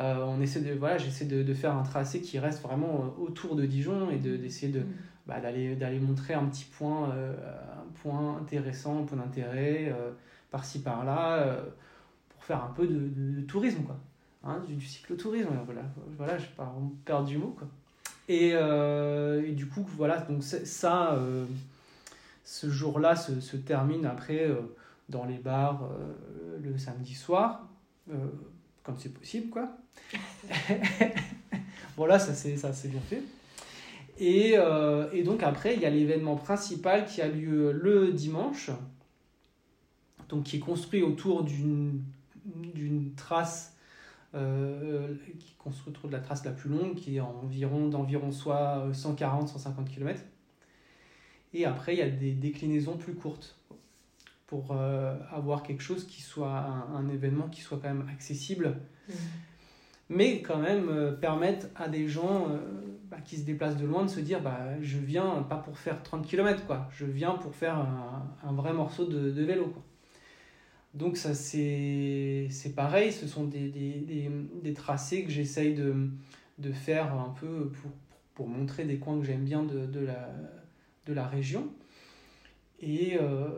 Euh, 0.00 0.24
on 0.26 0.40
essaie 0.40 0.60
de 0.60 0.72
voilà, 0.72 0.98
j'essaie 0.98 1.26
de, 1.26 1.42
de 1.42 1.54
faire 1.54 1.76
un 1.76 1.82
tracé 1.82 2.20
qui 2.20 2.38
reste 2.38 2.62
vraiment 2.62 3.14
euh, 3.20 3.22
autour 3.22 3.54
de 3.54 3.64
Dijon 3.66 4.10
et 4.10 4.16
de- 4.16 4.36
d'essayer 4.36 4.72
de, 4.72 4.82
bah, 5.26 5.40
d'aller 5.40 5.76
d'aller 5.76 6.00
montrer 6.00 6.34
un 6.34 6.46
petit 6.46 6.64
point 6.64 7.10
euh, 7.10 7.34
un 7.76 7.92
point 8.02 8.38
intéressant, 8.38 9.02
un 9.02 9.04
point 9.04 9.18
d'intérêt 9.18 9.92
euh, 9.92 10.10
par-ci 10.50 10.80
par-là 10.80 11.34
euh, 11.34 11.62
pour 12.30 12.44
faire 12.44 12.64
un 12.64 12.72
peu 12.74 12.86
de, 12.86 13.40
tourisme 13.42 13.84
quoi. 13.84 13.96
Hein, 14.44 14.60
du, 14.66 14.74
du 14.74 14.84
cyclotourisme 14.84 15.50
voilà, 15.64 15.82
voilà, 16.16 16.36
je 16.38 16.42
vais 16.42 16.54
pas 16.56 16.74
perdre 17.04 17.26
du 17.26 17.38
mot 17.38 17.54
quoi. 17.56 17.68
Et, 18.28 18.52
du 19.52 19.66
coup 19.68 19.84
voilà, 19.96 20.20
donc 20.20 20.42
ça 20.42 21.18
ce 22.44 22.68
jour-là 22.68 23.14
se, 23.14 23.40
se 23.40 23.56
termine 23.56 24.04
après 24.06 24.50
dans 25.08 25.24
les 25.24 25.38
bars 25.38 25.88
le 26.62 26.78
samedi 26.78 27.14
soir, 27.14 27.68
quand 28.82 28.98
c'est 28.98 29.12
possible, 29.12 29.50
quoi. 29.50 29.68
voilà, 31.96 32.18
ça 32.18 32.34
c'est 32.34 32.56
ça 32.56 32.72
c'est 32.72 32.88
bien 32.88 33.00
fait. 33.00 33.22
Et, 34.22 34.52
euh, 34.56 35.10
et 35.12 35.24
donc 35.24 35.42
après, 35.42 35.74
il 35.74 35.80
y 35.80 35.84
a 35.84 35.90
l'événement 35.90 36.36
principal 36.36 37.06
qui 37.06 37.20
a 37.20 37.26
lieu 37.26 37.72
le 37.72 38.12
dimanche, 38.12 38.70
donc 40.28 40.44
qui 40.44 40.58
est 40.58 40.60
construit 40.60 41.02
autour 41.02 41.42
d'une 41.42 42.04
trace 43.16 43.76
euh, 44.36 45.16
qui 45.40 45.48
est 45.48 45.58
construite 45.58 45.96
autour 45.96 46.08
de 46.08 46.14
la 46.14 46.20
trace 46.20 46.44
la 46.44 46.52
plus 46.52 46.70
longue, 46.70 46.94
qui 46.94 47.16
est 47.16 47.20
environ 47.20 47.88
d'environ 47.88 48.30
soit 48.30 48.86
140-150 48.92 49.86
km. 49.92 50.22
Et 51.52 51.64
après, 51.64 51.94
il 51.94 51.98
y 51.98 52.02
a 52.02 52.08
des 52.08 52.30
déclinaisons 52.30 52.96
plus 52.96 53.14
courtes 53.14 53.58
pour 54.46 54.68
euh, 54.70 55.18
avoir 55.32 55.64
quelque 55.64 55.82
chose 55.82 56.06
qui 56.06 56.22
soit 56.22 56.60
un, 56.60 56.94
un 56.94 57.08
événement 57.08 57.48
qui 57.48 57.60
soit 57.60 57.78
quand 57.82 57.92
même 57.92 58.08
accessible, 58.08 58.76
mais 60.12 60.42
quand 60.42 60.58
même 60.58 60.88
euh, 60.88 61.12
permettre 61.12 61.68
à 61.74 61.88
des 61.88 62.06
gens 62.06 62.48
euh, 62.50 62.58
bah, 63.10 63.18
qui 63.24 63.36
se 63.38 63.44
déplacent 63.44 63.78
de 63.78 63.86
loin 63.86 64.04
de 64.04 64.10
se 64.10 64.20
dire 64.20 64.42
bah, 64.42 64.60
je 64.80 64.98
viens 64.98 65.42
pas 65.48 65.56
pour 65.56 65.78
faire 65.78 66.02
30 66.02 66.26
km, 66.26 66.66
quoi. 66.66 66.88
je 66.90 67.06
viens 67.06 67.32
pour 67.32 67.54
faire 67.54 67.76
un, 67.76 68.52
vrai 68.52 68.72
morceau 68.72 69.06
de, 69.06 69.42
vélo. 69.42 69.66
Quoi. 69.66 69.82
Donc 70.94 71.16
ça 71.16 71.34
c'est 71.34 72.48
pareil, 72.76 73.10
ce 73.10 73.26
sont 73.26 73.44
des, 73.44 73.68
des, 73.68 74.30
des, 74.62 74.74
tracés 74.74 75.24
que 75.24 75.30
j'essaye 75.30 75.74
de, 75.74 76.10
de 76.58 76.72
faire 76.72 77.14
un 77.14 77.34
peu 77.40 77.70
pour, 77.70 77.90
pour 78.34 78.48
montrer 78.48 78.84
des 78.84 78.98
coins 78.98 79.18
que 79.18 79.24
j'aime 79.24 79.44
bien 79.44 79.62
de, 79.62 79.86
de, 79.86 80.00
la, 80.00 80.28
de 81.06 81.14
la 81.14 81.26
région. 81.26 81.70
Et, 82.80 83.16
euh, 83.18 83.48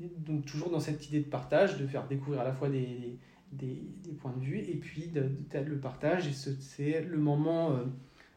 et 0.00 0.08
donc 0.18 0.46
toujours 0.46 0.70
dans 0.70 0.80
cette 0.80 1.06
idée 1.08 1.20
de 1.20 1.28
partage, 1.28 1.76
de 1.76 1.86
faire 1.86 2.06
découvrir 2.06 2.40
à 2.40 2.44
la 2.44 2.52
fois 2.52 2.70
des, 2.70 3.18
des, 3.58 3.82
points 4.20 4.34
de 4.36 4.44
vue 4.44 4.58
et 4.58 4.76
puis 4.76 5.08
de, 5.08 5.22
de- 5.22 5.64
le 5.64 5.78
partage. 5.78 6.26
Et 6.28 6.32
ce- 6.32 6.50
c'est 6.60 7.02
le 7.02 7.18
moment 7.18 7.72
euh, 7.72 7.84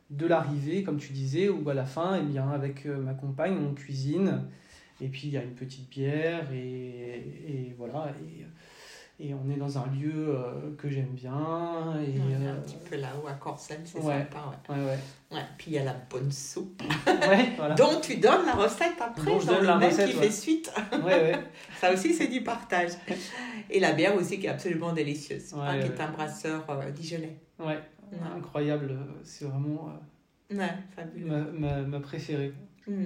de 0.10 0.26
l'arrivée, 0.28 0.84
comme 0.84 0.98
tu 0.98 1.14
disais, 1.14 1.50
où 1.50 1.68
à 1.70 1.74
la 1.74 1.86
fin, 1.86 2.20
eh 2.22 2.24
bien, 2.26 2.50
avec 2.50 2.86
euh, 2.86 2.98
ma 2.98 3.14
compagne, 3.14 3.58
on 3.58 3.74
cuisine. 3.74 4.44
Et 5.02 5.10
puis 5.10 5.24
il 5.28 5.32
y 5.32 5.38
a 5.38 5.44
une 5.44 5.54
petite 5.54 5.90
bière 5.90 6.52
et, 6.52 7.20
et 7.48 7.76
voilà. 7.78 8.14
Et, 8.24 8.46
et 9.20 9.34
on 9.34 9.50
est 9.50 9.56
dans 9.56 9.78
un 9.80 9.88
lieu 9.88 10.12
euh, 10.16 10.76
que 10.78 10.90
j'aime 10.90 11.14
bien. 11.14 11.96
Et, 12.06 12.20
On 12.20 12.30
est 12.30 12.48
euh, 12.48 12.54
un 12.54 12.62
petit 12.62 12.78
peu 12.90 12.98
là-haut 12.98 13.28
à 13.28 13.34
Corsel, 13.34 13.80
c'est 13.84 14.00
ouais. 14.00 14.20
sympa. 14.20 14.52
Ouais. 14.70 14.76
ouais, 14.76 14.86
ouais. 15.32 15.42
Puis 15.58 15.72
il 15.72 15.74
y 15.74 15.80
a 15.80 15.84
la 15.84 15.96
bonne 16.10 16.32
soupe. 16.32 16.84
Voilà. 17.58 17.74
dont 17.74 18.00
tu 18.00 18.18
donnes 18.18 18.46
la 18.46 18.54
recette 18.54 19.02
après, 19.02 19.26
Dont 19.32 19.40
je 19.40 19.48
donne 19.48 19.66
la 19.66 19.80
recette, 19.80 20.12
qui 20.12 20.18
fait 20.18 20.30
suite. 20.32 20.72
Ouais, 20.92 21.00
ouais. 21.04 21.40
Ça 21.82 21.92
aussi, 21.92 22.14
c'est 22.14 22.28
du 22.28 22.44
partage. 22.44 22.92
Et 23.72 23.80
la 23.80 23.94
bière 23.94 24.16
aussi, 24.16 24.40
qui 24.40 24.46
est 24.46 24.50
absolument 24.50 24.94
délicieuse, 24.94 25.54
hein, 25.56 25.80
qui 25.80 25.88
est 25.88 26.00
un 26.00 26.12
brasseur 26.12 26.64
euh, 26.70 26.92
dijonnais. 26.92 27.40
Ouais, 27.60 27.80
incroyable. 28.36 28.96
C'est 29.24 29.46
vraiment 29.46 29.90
euh, 29.90 30.58
Ouais, 30.60 30.70
fabuleux. 30.96 31.26
ma, 31.28 31.40
ma, 31.52 31.82
ma 31.82 32.00
préférée. 32.00 32.54
Hmm. 32.86 33.04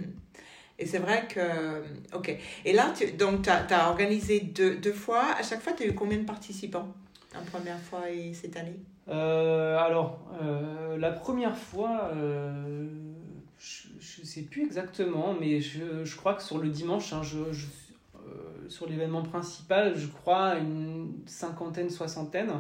Et 0.82 0.86
c'est 0.88 0.98
vrai 0.98 1.28
que. 1.30 1.84
Ok. 2.16 2.36
Et 2.66 2.74
là, 2.74 2.92
tu 2.98 3.12
donc, 3.12 3.44
tu 3.44 3.50
as, 3.50 3.90
organisé 3.90 4.40
deux, 4.40 4.78
deux 4.78 4.92
fois. 4.94 5.26
À 5.40 5.44
chaque 5.44 5.62
fois, 5.62 5.74
tu 5.74 5.84
as 5.84 5.86
eu 5.86 5.94
combien 5.94 6.18
de 6.18 6.26
participants 6.26 6.88
La 7.34 7.42
première 7.42 7.80
fois 7.80 8.10
et 8.10 8.34
cette 8.34 8.58
année? 8.58 8.80
Euh, 9.08 9.78
alors, 9.78 10.20
euh, 10.42 10.98
la 10.98 11.12
première 11.12 11.56
fois, 11.56 12.10
euh, 12.16 12.88
je 13.60 14.22
ne 14.22 14.26
sais 14.26 14.42
plus 14.42 14.64
exactement, 14.66 15.36
mais 15.40 15.62
je, 15.62 16.04
je 16.04 16.16
crois 16.16 16.34
que 16.34 16.42
sur 16.42 16.58
le 16.58 16.70
dimanche, 16.70 17.14
hein, 17.14 17.22
je, 17.24 17.52
je- 17.52 17.68
euh, 18.18 18.68
sur 18.70 18.88
l'événement 18.88 19.22
principal, 19.22 19.94
je 19.96 20.08
crois 20.08 20.56
une 20.56 21.14
cinquantaine, 21.28 21.90
soixantaine. 21.92 22.52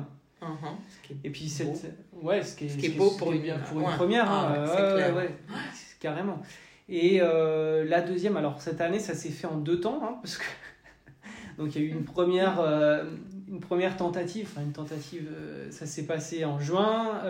Ce 0.41 1.07
qui 1.07 1.13
est 1.13 1.17
Et 1.23 1.29
puis, 1.31 1.45
Beau. 1.63 1.73
cette, 1.75 1.97
ouais, 2.13 2.43
ce 2.43 2.55
qui 2.55 2.65
est, 2.65 2.69
Ce 2.69 2.77
qui 2.77 2.85
est 2.87 2.89
beau 2.89 3.09
pour 3.11 3.29
ce 3.29 3.33
qui 3.33 3.33
est 3.33 3.35
une- 3.37 3.41
bien 3.43 3.59
pour 3.59 3.79
une 3.79 3.87
ouais. 3.87 3.95
première. 3.95 4.25
Ah 4.29 4.53
hein, 4.53 4.61
ouais, 4.67 4.93
clair. 5.11 5.31
carrément. 5.99 6.41
Et 6.91 7.19
euh, 7.21 7.85
la 7.85 8.01
deuxième, 8.01 8.35
alors 8.35 8.61
cette 8.61 8.81
année, 8.81 8.99
ça 8.99 9.15
s'est 9.15 9.29
fait 9.29 9.47
en 9.47 9.55
deux 9.55 9.79
temps, 9.79 10.01
hein, 10.03 10.17
parce 10.21 10.37
que 10.37 10.43
donc 11.57 11.73
il 11.73 11.81
y 11.81 11.85
a 11.85 11.87
eu 11.87 11.91
une 11.91 12.03
première, 12.03 12.59
euh, 12.59 13.05
une 13.47 13.61
première 13.61 13.95
tentative, 13.95 14.49
enfin 14.51 14.61
une 14.61 14.73
tentative, 14.73 15.29
euh, 15.31 15.71
ça 15.71 15.85
s'est 15.85 16.05
passé 16.05 16.43
en 16.43 16.59
juin. 16.59 17.21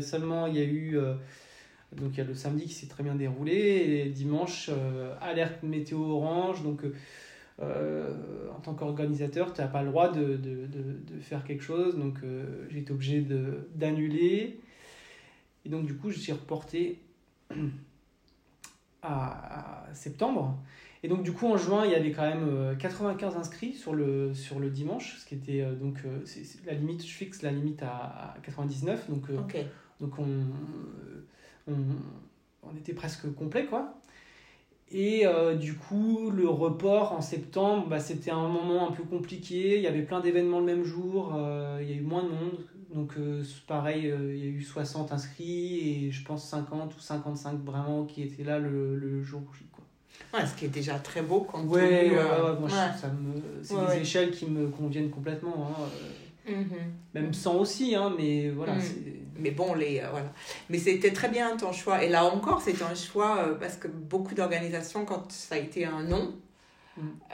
seulement, 0.00 0.46
il 0.46 0.54
y 0.54 0.60
a 0.60 0.64
eu 0.64 0.96
donc 1.96 2.12
il 2.12 2.18
y 2.18 2.20
a 2.20 2.24
le 2.24 2.34
samedi 2.34 2.66
qui 2.66 2.74
s'est 2.74 2.86
très 2.86 3.02
bien 3.02 3.16
déroulé 3.16 3.52
et 3.54 4.08
dimanche 4.10 4.70
alerte 5.20 5.64
météo 5.64 5.98
orange. 5.98 6.62
Donc 6.62 6.84
en 7.60 8.60
tant 8.62 8.74
qu'organisateur, 8.74 9.52
tu 9.52 9.60
n'as 9.60 9.66
pas 9.66 9.82
le 9.82 9.88
droit 9.88 10.12
de, 10.12 10.36
de, 10.36 10.66
de, 10.66 11.14
de 11.14 11.20
faire 11.20 11.42
quelque 11.42 11.64
chose. 11.64 11.98
Donc 11.98 12.18
j'ai 12.70 12.78
été 12.78 12.92
obligé 12.92 13.26
d'annuler. 13.74 14.60
Et 15.64 15.68
donc 15.70 15.86
du 15.86 15.96
coup, 15.96 16.10
je 16.10 16.18
suis 16.20 16.32
reporté 16.32 17.00
à, 19.02 19.86
septembre. 19.92 20.56
Et 21.02 21.08
donc 21.08 21.22
du 21.22 21.32
coup, 21.32 21.46
en 21.46 21.56
juin, 21.56 21.84
il 21.86 21.92
y 21.92 21.94
avait 21.94 22.10
quand 22.10 22.28
même 22.28 22.46
euh, 22.48 22.74
95 22.74 23.36
inscrits 23.36 23.72
sur 23.72 23.94
le, 23.94 24.34
sur 24.34 24.58
le 24.58 24.68
dimanche, 24.70 25.16
ce 25.18 25.26
qui 25.26 25.34
était 25.36 25.60
euh, 25.62 25.74
donc 25.74 25.98
euh, 26.04 26.20
c'est 26.24 26.64
la 26.66 26.74
limite, 26.74 27.02
je 27.06 27.12
fixe 27.12 27.42
la 27.42 27.52
limite 27.52 27.82
à, 27.82 28.34
à 28.34 28.36
99. 28.42 29.08
Donc, 29.08 29.30
euh, 29.30 29.38
Ok. 29.38 29.56
donc 30.00 30.18
on, 30.18 30.24
euh, 30.26 31.24
on, 31.68 31.74
on 32.64 32.76
était 32.76 32.94
presque 32.94 33.32
complet 33.34 33.66
quoi. 33.66 33.94
Et 34.90 35.26
euh, 35.26 35.54
du 35.54 35.74
coup, 35.74 36.30
le 36.30 36.48
report 36.48 37.12
en 37.12 37.20
septembre, 37.20 37.88
bah, 37.88 38.00
c'était 38.00 38.30
un 38.30 38.48
moment 38.48 38.88
un 38.88 38.92
peu 38.92 39.02
compliqué. 39.02 39.76
Il 39.76 39.82
y 39.82 39.86
avait 39.86 40.02
plein 40.02 40.20
d'événements 40.20 40.60
le 40.60 40.64
même 40.64 40.84
jour. 40.84 41.34
euh, 41.36 41.78
il 41.82 41.90
y 41.90 41.92
a 41.92 41.96
eu 41.96 42.00
moins 42.00 42.22
de 42.24 42.28
monde. 42.30 42.58
Donc 42.94 43.12
euh, 43.18 43.42
c'est 43.44 43.66
pareil, 43.66 44.06
euh, 44.10 44.34
il 44.34 44.38
y 44.38 44.42
a 44.44 44.50
eu 44.50 44.62
60 44.62 45.12
inscrits 45.12 46.06
et 46.06 46.10
je 46.10 46.24
pense 46.24 46.48
50 46.48 46.96
ou 46.96 47.00
55 47.00 47.62
vraiment 47.64 48.04
qui 48.04 48.22
étaient 48.22 48.44
là 48.44 48.58
le, 48.58 48.96
le 48.96 49.22
jour 49.22 49.42
J. 49.58 49.66
Quoi. 49.70 49.84
Ouais, 50.40 50.46
ce 50.46 50.54
qui 50.54 50.64
est 50.64 50.68
déjà 50.68 50.98
très 50.98 51.22
beau 51.22 51.40
quand 51.40 51.62
Ouais, 51.64 51.80
ouais, 51.82 52.10
ouais, 52.10 52.16
euh, 52.18 52.58
moi, 52.58 52.68
je 52.68 52.74
ouais. 52.74 52.98
ça 52.98 53.08
me, 53.08 53.42
c'est 53.62 53.74
Ouais, 53.74 53.80
des 53.82 53.86
ouais. 53.88 54.00
échelles 54.00 54.30
qui 54.30 54.46
me 54.46 54.68
conviennent 54.68 55.10
complètement. 55.10 55.68
hein, 55.70 55.82
euh, 55.82 56.08
Mhm. 56.50 56.64
Même 57.12 57.34
sans 57.34 57.56
aussi, 57.56 57.94
hein, 57.94 58.10
mais 58.16 58.48
voilà. 58.48 58.74
Mm. 58.76 58.80
c'est- 58.80 59.12
Mais 59.38 59.50
bon, 59.50 59.74
les, 59.74 60.00
voilà. 60.10 60.32
Mais 60.70 60.78
c'était 60.78 61.12
très 61.12 61.28
bien 61.28 61.54
ton 61.58 61.72
choix. 61.72 62.02
Et 62.02 62.08
là 62.08 62.24
encore, 62.24 62.62
c'était 62.62 62.82
un 62.84 62.94
choix 62.94 63.54
parce 63.60 63.76
que 63.76 63.86
beaucoup 63.86 64.34
d'organisations, 64.34 65.04
quand 65.04 65.30
ça 65.30 65.56
a 65.56 65.58
été 65.58 65.84
un 65.84 66.02
non 66.04 66.24
Mm. 66.24 66.32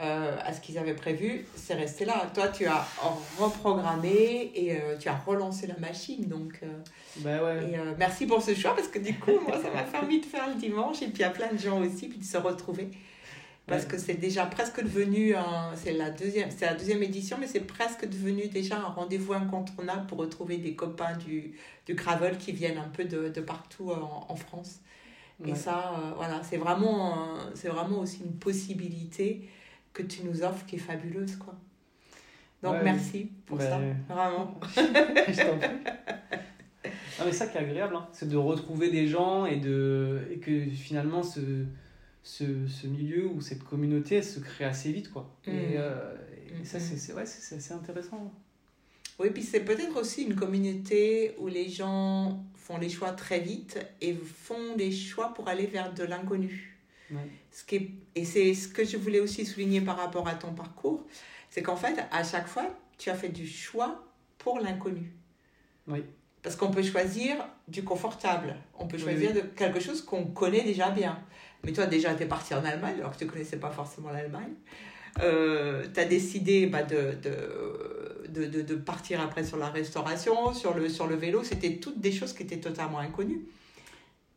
Euh, 0.01 0.37
à 0.43 0.53
ce 0.53 0.61
qu'ils 0.61 0.77
avaient 0.77 0.93
prévu, 0.95 1.45
c'est 1.55 1.73
resté 1.73 2.05
là. 2.05 2.29
Toi, 2.33 2.47
tu 2.49 2.65
as 2.65 2.85
reprogrammé 3.39 4.51
et 4.55 4.73
euh, 4.73 4.97
tu 4.99 5.07
as 5.09 5.15
relancé 5.15 5.67
la 5.67 5.77
machine. 5.77 6.25
Donc, 6.27 6.59
euh, 6.63 6.67
Bah 7.17 7.43
ouais. 7.43 7.71
et, 7.71 7.77
merci 7.97 8.25
pour 8.25 8.41
ce 8.41 8.53
choix 8.53 8.75
parce 8.75 8.87
que 8.87 8.99
du 8.99 9.17
coup, 9.17 9.39
moi, 9.47 9.61
ça 9.61 9.69
m'a 9.71 9.83
permis 9.83 10.19
de 10.21 10.25
faire 10.25 10.47
le 10.49 10.55
dimanche 10.55 11.01
et 11.01 11.07
puis 11.07 11.23
à 11.23 11.29
plein 11.29 11.51
de 11.51 11.57
gens 11.57 11.79
aussi, 11.81 12.07
puis 12.07 12.19
de 12.19 12.23
se 12.25 12.37
retrouver. 12.37 12.89
Parce 13.67 13.83
Ouais. 13.83 13.89
que 13.89 13.97
c'est 13.97 14.13
déjà 14.13 14.45
presque 14.45 14.83
devenu 14.83 15.33
un, 15.35 15.71
c'est 15.75 15.93
la 15.93 16.11
deuxième, 16.11 16.51
c'est 16.55 16.65
la 16.67 16.75
deuxième 16.75 17.01
édition, 17.01 17.37
mais 17.39 17.47
c'est 17.47 17.61
presque 17.65 18.07
devenu 18.07 18.47
déjà 18.47 18.77
un 18.77 18.89
rendez-vous 18.89 19.33
incontournable 19.33 20.05
pour 20.05 20.19
retrouver 20.19 20.57
des 20.57 20.75
copains 20.75 21.17
du, 21.17 21.53
du 21.87 21.95
gravel 21.95 22.37
qui 22.37 22.51
viennent 22.51 22.77
un 22.77 22.89
peu 22.89 23.05
de, 23.05 23.29
de 23.29 23.41
partout 23.41 23.89
en, 23.91 24.27
en 24.29 24.35
France. 24.35 24.81
Et 25.43 25.55
ça, 25.55 25.93
euh, 25.99 26.11
voilà, 26.15 26.41
c'est 26.43 26.57
vraiment, 26.57 27.35
c'est 27.55 27.67
vraiment 27.69 27.99
aussi 27.99 28.21
une 28.23 28.33
possibilité 28.37 29.49
que 29.93 30.03
tu 30.03 30.23
nous 30.23 30.43
offres 30.43 30.65
qui 30.65 30.75
est 30.77 30.79
fabuleuse, 30.79 31.35
quoi. 31.35 31.55
Donc 32.63 32.73
Ouais, 32.75 32.83
merci 32.83 33.31
pour 33.45 33.57
Bah, 33.57 33.69
ça, 33.69 33.79
vraiment. 34.09 34.59
Je 34.75 35.45
t'en 35.45 35.57
prie. 35.57 35.69
Non, 37.19 37.25
mais 37.25 37.31
ça 37.31 37.47
qui 37.47 37.57
est 37.57 37.61
agréable, 37.61 37.95
hein, 37.95 38.07
c'est 38.11 38.27
de 38.29 38.37
retrouver 38.37 38.89
des 38.91 39.07
gens 39.07 39.45
et, 39.45 39.57
de, 39.57 40.21
et 40.31 40.37
que 40.39 40.65
finalement 40.69 41.23
ce, 41.23 41.65
ce, 42.23 42.67
ce 42.67 42.87
milieu 42.87 43.27
ou 43.27 43.39
cette 43.41 43.63
communauté 43.63 44.15
elle 44.15 44.23
se 44.23 44.39
crée 44.39 44.65
assez 44.65 44.91
vite. 44.91 45.11
Quoi. 45.11 45.29
Et, 45.47 45.75
euh, 45.77 46.13
et 46.61 46.65
ça, 46.65 46.77
Mm, 46.77 46.81
c'est 46.81 47.13
ouais, 47.13 47.25
c'est- 47.25 47.41
c'est 47.41 47.55
assez 47.55 47.73
intéressant. 47.73 48.33
Oui, 49.19 49.29
puis 49.29 49.43
c'est 49.43 49.61
peut-être 49.61 49.97
aussi 49.99 50.23
une 50.23 50.35
communauté 50.35 51.35
où 51.39 51.47
les 51.47 51.69
gens 51.69 52.43
font 52.55 52.77
les 52.77 52.89
choix 52.89 53.11
très 53.11 53.39
vite 53.39 53.79
et 54.01 54.13
font 54.13 54.75
des 54.75 54.91
choix 54.91 55.33
pour 55.33 55.47
aller 55.47 55.67
vers 55.67 55.93
de 55.93 56.03
l'inconnu. 56.03 56.77
Ouais. 57.11 57.29
Ce 57.51 57.63
qui 57.63 57.75
est, 57.75 57.89
et 58.15 58.25
c'est 58.25 58.53
ce 58.53 58.67
que 58.67 58.83
je 58.83 58.97
voulais 58.97 59.19
aussi 59.19 59.45
souligner 59.45 59.81
par 59.81 59.97
rapport 59.97 60.27
à 60.27 60.33
ton 60.33 60.53
parcours, 60.53 61.05
c'est 61.49 61.61
qu'en 61.61 61.75
fait, 61.75 61.95
à 62.11 62.23
chaque 62.23 62.47
fois, 62.47 62.65
tu 62.97 63.09
as 63.09 63.15
fait 63.15 63.29
du 63.29 63.47
choix 63.47 64.03
pour 64.37 64.59
l'inconnu. 64.59 65.13
Oui. 65.87 66.03
Parce 66.41 66.55
qu'on 66.55 66.69
peut 66.69 66.83
choisir 66.83 67.37
du 67.67 67.83
confortable, 67.83 68.55
on 68.77 68.87
peut 68.87 68.97
Oui, 68.97 69.03
choisir 69.03 69.31
oui. 69.33 69.41
De, 69.41 69.47
quelque 69.47 69.79
chose 69.79 70.01
qu'on 70.01 70.25
connaît 70.25 70.63
déjà 70.63 70.89
bien. 70.91 71.19
Mais 71.63 71.71
toi, 71.71 71.85
déjà, 71.87 72.13
tu 72.13 72.23
es 72.23 72.25
parti 72.27 72.53
en 72.53 72.63
Allemagne, 72.63 72.95
alors 72.99 73.11
que 73.13 73.17
tu 73.17 73.25
ne 73.25 73.29
connaissais 73.29 73.57
pas 73.57 73.71
forcément 73.71 74.11
l'Allemagne. 74.11 74.53
Euh, 75.23 75.87
tu 75.93 75.99
as 75.99 76.05
décidé 76.05 76.67
bah, 76.67 76.83
de, 76.83 77.13
de, 77.23 77.94
de, 78.29 78.45
de, 78.45 78.61
de 78.61 78.75
partir 78.75 79.21
après 79.21 79.43
sur 79.43 79.57
la 79.57 79.69
restauration, 79.69 80.53
sur 80.53 80.73
le, 80.75 80.89
sur 80.89 81.07
le 81.07 81.15
vélo. 81.15 81.43
C'était 81.43 81.77
toutes 81.77 81.99
des 81.99 82.11
choses 82.11 82.33
qui 82.33 82.43
étaient 82.43 82.59
totalement 82.59 82.99
inconnues. 82.99 83.45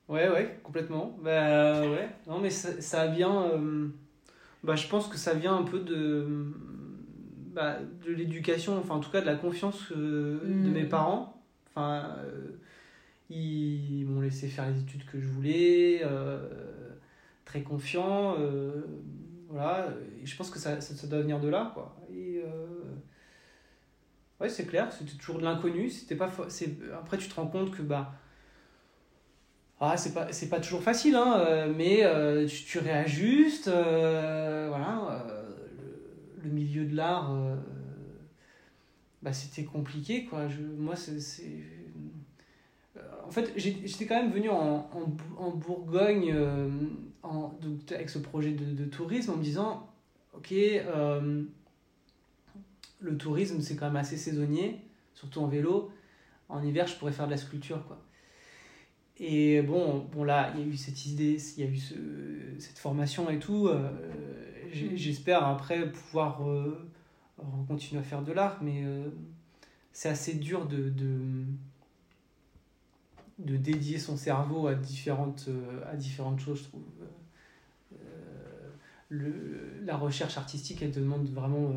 Ouais, 0.09 0.29
ouais, 0.31 0.59
complètement. 0.63 1.17
Bah 1.23 1.83
ouais. 1.83 2.09
Non, 2.27 2.39
mais 2.41 2.51
ça, 2.51 2.81
ça 2.81 3.07
vient. 3.09 3.43
euh, 3.53 3.89
bah, 4.65 4.75
je 4.75 4.87
pense 4.89 5.07
que 5.09 5.17
ça 5.19 5.35
vient 5.35 5.57
un 5.57 5.65
peu 5.65 5.81
de. 5.81 6.27
Bah, 7.55 7.79
de 8.07 8.13
l'éducation, 8.13 8.79
enfin 8.79 8.95
en 8.95 9.01
tout 9.01 9.11
cas 9.11 9.21
de 9.21 9.27
la 9.27 9.35
confiance 9.35 9.91
euh, 9.93 10.39
de 10.45 10.69
Mm. 10.71 10.73
mes 10.73 10.85
parents. 10.85 11.43
Enfin, 11.71 12.15
euh, 12.25 12.53
ils 13.31 14.05
m'ont 14.07 14.21
laissé 14.21 14.49
faire 14.49 14.69
les 14.71 14.79
études 14.81 15.05
que 15.05 15.21
je 15.21 15.27
voulais, 15.29 16.01
euh, 16.05 16.39
très 17.45 17.63
confiant. 17.63 18.37
euh, 18.39 18.83
voilà, 19.51 19.89
et 20.23 20.27
je 20.27 20.37
pense 20.37 20.51
que 20.51 20.59
ça, 20.59 20.81
ça, 20.81 20.95
ça 20.95 21.07
doit 21.07 21.21
venir 21.21 21.41
de 21.41 21.49
là, 21.49 21.71
quoi. 21.75 21.97
Et. 22.13 22.43
Ouais, 24.41 24.49
c'est 24.49 24.67
clair, 24.67 24.93
c'était 24.93 25.17
toujours 25.17 25.39
de 25.39 25.45
l'inconnu. 25.45 25.91
Après, 26.95 27.19
tu 27.19 27.29
te 27.29 27.35
rends 27.35 27.47
compte 27.49 27.71
que 27.73 27.83
bah, 27.83 28.13
ah, 29.81 29.97
c'est 29.97 30.13
pas, 30.13 30.33
c'est 30.33 30.49
pas 30.49 30.59
toujours 30.61 30.83
facile, 30.83 31.15
hein, 31.15 31.37
euh, 31.39 31.73
mais 31.75 32.05
euh, 32.05 32.47
tu, 32.47 32.79
réajustes. 32.81 33.69
euh, 33.69 34.67
voilà, 34.69 35.25
le, 36.43 36.51
milieu 36.51 36.85
de 36.85 36.97
l'art, 36.97 37.33
bah, 39.23 39.33
c'était 39.33 39.65
compliqué. 39.65 40.25
Quoi. 40.25 40.49
Je, 40.49 40.61
moi, 40.63 40.97
c'est. 40.97 41.21
En 43.27 43.31
fait, 43.31 43.53
j'étais 43.57 44.07
quand 44.07 44.21
même 44.21 44.33
venu 44.33 44.49
en, 44.49 44.89
en, 44.93 45.07
Bou- 45.07 45.37
en 45.39 45.51
Bourgogne 45.51 46.35
en, 47.23 47.49
donc, 47.61 47.93
avec 47.93 48.09
ce 48.11 48.19
projet 48.19 48.53
de, 48.53 48.65
de 48.65 48.85
tourisme 48.87 49.33
en 49.33 49.37
me 49.37 49.43
disant 49.43 49.89
Ok, 50.35 50.53
le 53.01 53.17
tourisme, 53.17 53.61
c'est 53.61 53.77
quand 53.77 53.87
même 53.87 53.97
assez 53.97 54.17
saisonnier, 54.17 54.81
surtout 55.15 55.41
en 55.41 55.47
vélo. 55.49 55.91
En 56.49 56.63
hiver, 56.63 56.87
je 56.87 56.97
pourrais 56.97 57.13
faire 57.13 57.27
de 57.27 57.33
la 57.33 57.37
sculpture. 57.37 57.87
Quoi. 57.87 58.03
Et 59.19 59.63
bon, 59.63 60.07
bon 60.13 60.25
là, 60.25 60.53
il 60.55 60.61
y 60.61 60.65
a 60.65 60.67
eu 60.67 60.77
cette 60.77 61.07
idée, 61.07 61.37
il 61.57 61.65
y 61.65 61.67
a 61.67 61.71
eu 61.71 61.77
ce, 61.77 61.95
cette 62.59 62.79
formation 62.79 63.29
et 63.31 63.39
tout. 63.39 63.69
euh, 63.69 63.91
Mm. 64.75 64.97
J'espère 64.97 65.47
après 65.47 65.91
pouvoir 65.91 66.47
euh, 66.47 66.87
continuer 67.67 68.01
à 68.01 68.05
faire 68.05 68.23
de 68.23 68.33
l'art, 68.33 68.59
mais 68.63 68.83
euh, 68.85 69.09
c'est 69.93 70.09
assez 70.09 70.35
dur 70.35 70.67
de, 70.67 70.89
de, 70.91 71.45
de 73.39 73.57
dédier 73.57 73.99
son 73.99 74.17
cerveau 74.17 74.67
à 74.67 74.75
différentes, 74.75 75.49
à 75.87 75.97
différentes 75.97 76.41
choses, 76.41 76.59
je 76.59 76.65
trouve. 76.65 76.83
Le, 79.11 79.81
la 79.85 79.97
recherche 79.97 80.37
artistique, 80.37 80.83
elle 80.83 80.91
demande 80.91 81.27
vraiment 81.31 81.73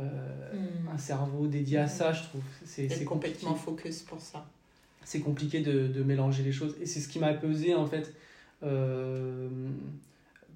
euh, 0.00 0.52
un 0.92 0.98
cerveau 0.98 1.46
dédié 1.46 1.78
à 1.78 1.88
ça, 1.88 2.12
je 2.12 2.22
trouve. 2.24 2.42
C'est 2.64 3.04
complètement 3.04 3.54
focus 3.54 4.02
pour 4.02 4.20
ça. 4.20 4.46
c'est 5.04 5.20
compliqué 5.20 5.60
de, 5.60 5.86
de 5.88 6.02
mélanger 6.02 6.42
les 6.42 6.52
choses. 6.52 6.76
Et 6.80 6.86
c'est 6.86 7.00
ce 7.00 7.08
qui 7.08 7.18
m'a 7.18 7.32
pesé, 7.34 7.74
en 7.74 7.86
fait, 7.86 8.14
euh, 8.62 9.48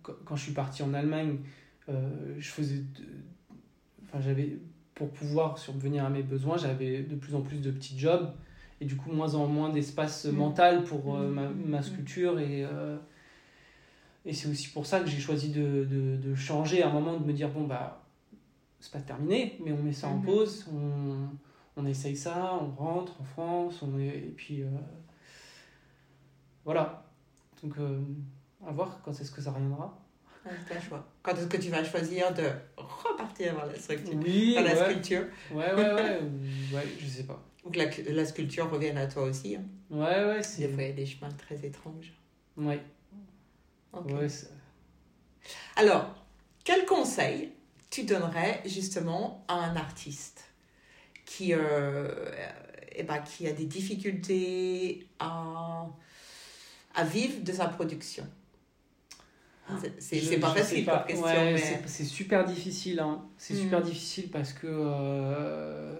quand 0.02 0.36
je 0.36 0.42
suis 0.42 0.52
parti 0.52 0.82
en 0.82 0.94
Allemagne. 0.94 1.38
euh, 1.88 2.34
je 2.38 2.48
faisais. 2.50 2.78
de- 2.78 3.04
Enfin, 4.04 4.20
j'avais. 4.20 4.58
Pour 4.94 5.10
pouvoir 5.10 5.58
subvenir 5.58 6.04
à 6.04 6.08
mes 6.10 6.22
besoins, 6.22 6.56
j'avais 6.56 7.02
de 7.02 7.16
plus 7.16 7.34
en 7.34 7.40
plus 7.40 7.60
de 7.60 7.70
petits 7.72 7.98
jobs. 7.98 8.30
Et 8.80 8.84
du 8.84 8.96
coup, 8.96 9.10
moins 9.10 9.34
en 9.34 9.46
moins 9.48 9.70
d'espace 9.70 10.26
Mm. 10.26 10.36
mental 10.36 10.84
pour 10.84 11.16
euh, 11.16 11.28
ma, 11.30 11.48
Mm. 11.48 11.64
ma 11.66 11.82
sculpture. 11.82 12.38
Et, 12.38 12.64
et 14.26 14.32
c'est 14.32 14.48
aussi 14.48 14.68
pour 14.68 14.86
ça 14.86 15.00
que 15.00 15.06
j'ai 15.08 15.18
choisi 15.20 15.50
de, 15.50 15.84
de, 15.84 16.16
de 16.16 16.34
changer 16.34 16.82
à 16.82 16.88
un 16.88 16.92
moment, 16.92 17.18
de 17.18 17.24
me 17.26 17.32
dire 17.32 17.50
bon, 17.50 17.66
bah, 17.66 18.03
c'est 18.84 18.92
pas 18.92 19.00
terminé, 19.00 19.56
mais 19.64 19.72
on 19.72 19.82
met 19.82 19.92
ça 19.94 20.08
en 20.08 20.18
Mhm. 20.18 20.24
pause, 20.26 20.66
on, 20.70 21.28
on 21.76 21.86
essaye 21.86 22.14
ça, 22.16 22.54
on 22.60 22.70
rentre 22.70 23.18
en 23.18 23.24
France, 23.24 23.80
on 23.82 23.98
est, 23.98 24.08
et 24.18 24.34
puis 24.36 24.62
euh, 24.62 24.68
voilà. 26.64 27.02
Donc, 27.62 27.78
euh, 27.78 28.00
à 28.66 28.72
voir 28.72 29.00
quand 29.02 29.12
est-ce 29.18 29.30
que 29.30 29.40
ça 29.40 29.52
reviendra. 29.52 29.98
Ouais, 30.44 30.80
choix. 30.86 31.06
Quand 31.22 31.32
est-ce 31.32 31.46
que 31.46 31.56
tu 31.56 31.70
vas 31.70 31.82
choisir 31.82 32.34
de 32.34 32.42
repartir 32.76 33.54
vers 33.54 33.66
la 33.66 33.74
structure 33.78 34.18
Oui, 34.22 34.52
vers 34.54 34.64
la 34.64 34.74
ouais. 34.74 34.90
sculpture? 34.90 35.24
Ouais, 35.50 35.72
ouais, 35.72 35.94
ouais, 35.94 36.20
ou- 36.70 36.74
ouais, 36.74 36.84
je 36.98 37.06
sais 37.06 37.22
pas. 37.24 37.42
Ou 37.64 37.70
que 37.70 37.78
la, 37.78 37.86
la 38.12 38.24
sculpture 38.26 38.70
revienne 38.70 38.98
à 38.98 39.06
toi 39.06 39.22
aussi. 39.22 39.56
hein. 39.56 39.64
Ouais, 39.88 40.24
ouais, 40.26 40.42
Des 40.58 40.68
fois, 40.68 40.82
il 40.82 40.88
y 40.88 40.92
a 40.92 40.92
des 40.92 41.06
chemins 41.06 41.30
très 41.32 41.64
étranges. 41.64 42.12
Ouais, 42.58 42.82
ouais, 43.94 44.28
Alors, 45.76 46.14
quel 46.62 46.84
conseil 46.84 47.52
tu 47.94 48.04
donnerais 48.04 48.60
justement 48.66 49.44
à 49.48 49.54
un 49.54 49.76
artiste 49.76 50.44
qui, 51.24 51.52
euh, 51.54 52.08
eh 52.96 53.02
ben, 53.04 53.18
qui 53.20 53.46
a 53.46 53.52
des 53.52 53.66
difficultés 53.66 55.06
à, 55.18 55.86
à 56.94 57.04
vivre 57.04 57.42
de 57.42 57.52
sa 57.52 57.68
production? 57.68 58.26
C'est- 59.98 60.20
C'est 60.20 60.40
pas 60.40 60.50
facile 60.54 60.84
pas. 60.84 61.04
question, 61.08 61.24
Ouais, 61.24 61.52
mais... 61.52 61.58
c'est- 61.58 61.88
C'est 61.88 62.04
super 62.04 62.44
difficile. 62.44 63.00
Hein. 63.00 63.22
C'est 63.38 63.54
Mm. 63.54 63.58
super 63.58 63.82
difficile 63.82 64.30
parce 64.30 64.52
que 64.52 64.66
euh, 64.68 65.96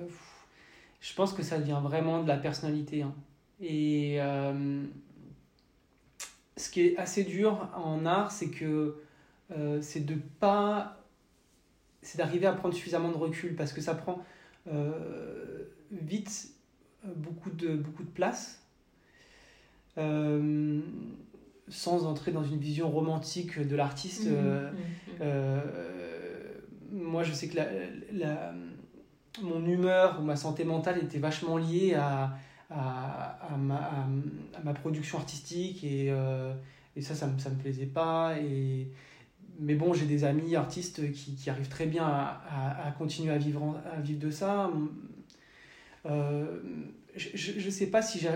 je 1.00 1.14
pense 1.14 1.32
que 1.32 1.42
ça 1.42 1.58
devient 1.58 1.80
vraiment 1.82 2.22
de 2.22 2.28
la 2.28 2.36
personnalité. 2.36 3.02
hein. 3.02 3.14
Et 3.60 4.16
euh, 4.20 4.84
ce 6.56 6.70
qui 6.70 6.80
est 6.82 6.96
assez 6.98 7.24
dur 7.24 7.68
en 7.74 8.04
art, 8.04 8.30
c'est 8.30 8.50
que 8.50 8.96
euh, 9.52 9.80
c'est 9.82 10.04
de 10.04 10.16
pas. 10.40 11.00
C'est 12.04 12.18
d'arriver 12.18 12.46
à 12.46 12.52
prendre 12.52 12.74
suffisamment 12.74 13.10
de 13.10 13.16
recul 13.16 13.56
parce 13.56 13.72
que 13.72 13.80
ça 13.80 13.94
prend 13.94 14.22
euh, 14.72 15.64
vite 15.90 16.50
beaucoup 17.16 17.50
de, 17.50 17.74
beaucoup 17.76 18.02
de 18.04 18.08
place. 18.10 18.60
Euh, 19.98 20.80
sans 21.68 22.04
entrer 22.06 22.30
dans 22.32 22.44
une 22.44 22.58
vision 22.58 22.90
romantique 22.90 23.58
de 23.58 23.74
l'artiste. 23.76 24.26
Mhm, 24.26 24.34
euh, 24.36 24.70
mhm. 24.70 24.78
euh, 25.22 25.60
moi, 26.92 27.22
je 27.22 27.32
sais 27.32 27.48
que 27.48 27.56
la, 27.56 27.66
la- 28.12 28.54
mon 29.42 29.64
humeur 29.66 30.20
ou 30.20 30.24
ma 30.24 30.36
santé 30.36 30.64
mentale 30.64 30.98
était 31.02 31.18
vachement 31.18 31.56
liée 31.56 31.94
à, 31.94 32.36
à, 32.70 33.38
à 33.52 33.56
ma, 33.56 33.76
à, 33.76 34.06
à 34.56 34.62
ma 34.62 34.74
production 34.74 35.18
artistique 35.18 35.82
et, 35.84 36.12
et 36.96 37.02
ça, 37.02 37.14
ça 37.14 37.26
me, 37.26 37.38
ça 37.38 37.50
me 37.50 37.56
plaisait 37.56 37.86
pas. 37.86 38.34
Et, 38.38 38.88
mais 39.60 39.74
bon, 39.74 39.92
j'ai 39.94 40.06
des 40.06 40.24
amis 40.24 40.56
artistes 40.56 41.12
qui, 41.12 41.34
qui 41.34 41.50
arrivent 41.50 41.68
très 41.68 41.86
bien 41.86 42.04
à, 42.04 42.42
à, 42.50 42.88
à 42.88 42.90
continuer 42.92 43.32
à 43.32 43.38
vivre, 43.38 43.62
en- 43.62 43.76
à 43.96 44.00
vivre 44.00 44.20
de 44.20 44.30
ça. 44.30 44.70
Euh, 46.06 46.58
je 47.16 47.64
ne 47.64 47.70
sais 47.70 47.86
pas 47.86 48.02
si 48.02 48.26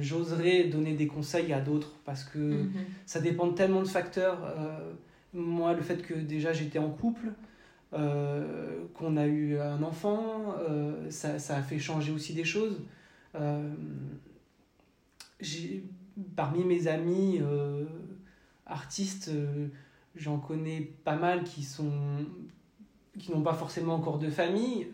j'oserais 0.00 0.64
donner 0.64 0.94
des 0.94 1.06
conseils 1.06 1.52
à 1.52 1.60
d'autres 1.60 1.92
parce 2.04 2.24
que 2.24 2.38
Mhm. 2.38 2.70
ça 3.06 3.20
dépend 3.20 3.46
de 3.48 3.54
tellement 3.54 3.82
de 3.82 3.88
facteurs. 3.88 4.38
Euh, 4.44 4.92
moi, 5.34 5.74
le 5.74 5.82
fait 5.82 6.02
que 6.02 6.14
déjà 6.14 6.52
j'étais 6.52 6.78
en 6.78 6.90
couple, 6.90 7.32
euh, 7.92 8.84
qu'on 8.94 9.16
a 9.18 9.26
eu 9.26 9.58
un 9.58 9.82
enfant, 9.82 10.54
ça, 11.10 11.38
ça 11.38 11.56
a 11.56 11.62
fait 11.62 11.78
changer 11.78 12.10
aussi 12.12 12.32
des 12.34 12.44
choses. 12.44 12.80
Parmi 16.36 16.64
mes 16.64 16.86
amis 16.88 17.40
artistes, 18.66 19.30
j'en 20.14 20.38
connais 20.38 20.80
pas 21.04 21.16
mal 21.16 21.44
qui 21.44 21.62
sont 21.62 21.90
qui 23.18 23.30
n'ont 23.30 23.42
pas 23.42 23.54
forcément 23.54 23.94
encore 23.94 24.18
de 24.18 24.30
famille. 24.30 24.88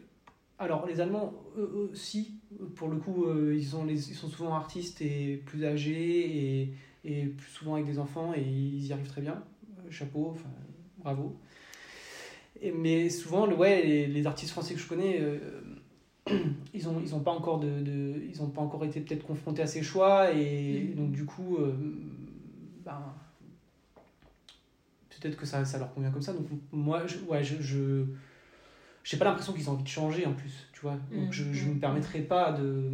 Alors 0.59 0.87
les 0.87 1.01
Allemands, 1.01 1.33
eux 1.57 1.89
aussi, 1.93 2.35
pour 2.75 2.89
le 2.89 2.97
coup, 2.97 3.27
euh, 3.27 3.55
ils, 3.57 3.77
ont 3.77 3.85
les, 3.85 4.09
ils 4.11 4.15
sont 4.15 4.27
souvent 4.29 4.55
artistes 4.55 5.01
et 5.03 5.41
plus 5.47 5.65
âgés 5.65 6.63
et, 6.65 6.75
et 7.05 7.27
plus 7.27 7.49
souvent 7.51 7.75
avec 7.75 7.87
des 7.87 8.01
enfants 8.01 8.33
et 8.35 8.43
ils 8.43 8.87
y 8.87 8.93
arrivent 8.93 9.07
très 9.09 9.21
bien. 9.21 9.41
Euh, 9.79 9.91
Chapeau, 9.91 10.31
enfin, 10.33 10.49
bravo. 10.99 11.37
Et, 12.61 12.73
mais 12.73 13.09
souvent, 13.09 13.47
le, 13.47 13.55
ouais, 13.55 13.85
les, 13.85 14.07
les 14.09 14.27
artistes 14.27 14.51
français 14.51 14.75
que 14.75 14.81
je 14.81 14.89
connais, 14.89 15.19
euh, 15.21 15.39
ils 16.75 16.85
n'ont 16.85 17.01
ils 17.01 17.15
ont 17.15 17.21
pas 17.21 17.31
encore 17.31 17.61
de, 17.61 17.81
de- 17.81 18.21
ils 18.29 18.43
ont 18.43 18.49
pas 18.51 18.61
encore 18.63 18.85
été 18.85 19.01
peut-être 19.01 19.25
confrontés 19.25 19.63
à 19.63 19.69
ces 19.69 19.83
choix 19.85 20.33
et 20.33 20.89
Mhm. 20.89 20.95
donc 20.97 21.13
du 21.13 21.25
coup, 21.25 21.57
euh, 21.59 21.73
ben, 22.85 23.01
peut-être 25.21 25.37
que 25.37 25.47
ça, 25.47 25.65
ça 25.65 25.79
leur 25.79 25.93
convient 25.95 26.11
comme 26.11 26.23
ça. 26.23 26.33
Donc 26.33 26.47
moi, 26.73 27.07
je, 27.07 27.19
ouais, 27.21 27.43
je, 27.45 27.61
je 27.61 28.05
j'ai 29.05 29.17
pas 29.17 29.25
l'impression 29.25 29.53
qu'ils 29.53 29.69
ont 29.71 29.73
envie 29.73 29.83
de 29.85 29.89
changer 29.89 30.27
en 30.27 30.33
plus, 30.35 30.69
tu 30.73 30.81
vois. 30.81 30.97
Donc 31.13 31.27
Mhm. 31.27 31.33
je, 31.33 31.53
je 31.53 31.69
me 31.69 31.79
permettrai 31.79 32.21
pas 32.21 32.53
de. 32.53 32.91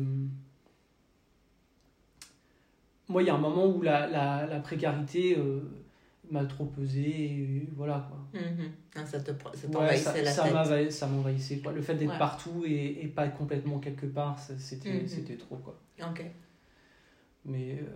Moi, 3.09 3.23
il 3.23 3.27
y 3.27 3.31
a 3.31 3.35
un 3.35 3.39
moment 3.39 3.67
où 3.67 3.83
la, 3.83 4.07
la, 4.07 4.47
la 4.47 4.61
précarité 4.61 5.37
euh, 5.39 5.61
m'a 6.31 6.45
trop 6.47 6.65
pesé, 6.65 7.03
et 7.07 7.69
voilà 7.77 8.09
quoi. 8.09 8.19
Ça 9.05 9.21
te 9.21 9.31
Ouais, 9.33 9.73
t'envahissait 9.73 10.23
la 10.23 10.31
ça 10.33 10.45
tête. 10.45 10.53
m'envahissait- 10.55 10.91
ça 10.91 11.07
m'envahissait 11.09 11.59
quoi. 11.59 11.73
Le 11.73 11.83
fait 11.83 11.97
d'être 11.97 12.11
Ouais. 12.13 12.19
partout 12.19 12.63
et, 12.67 13.01
et 13.03 13.09
pas 13.09 13.29
complètement 13.29 13.79
quelque 13.79 14.07
part, 14.07 14.39
c'était 14.39 15.07
c'était 15.07 15.37
trop 15.37 15.57
quoi. 15.57 15.79
Ok. 16.01 16.25
Mais 17.45 17.79
euh, 17.83 17.87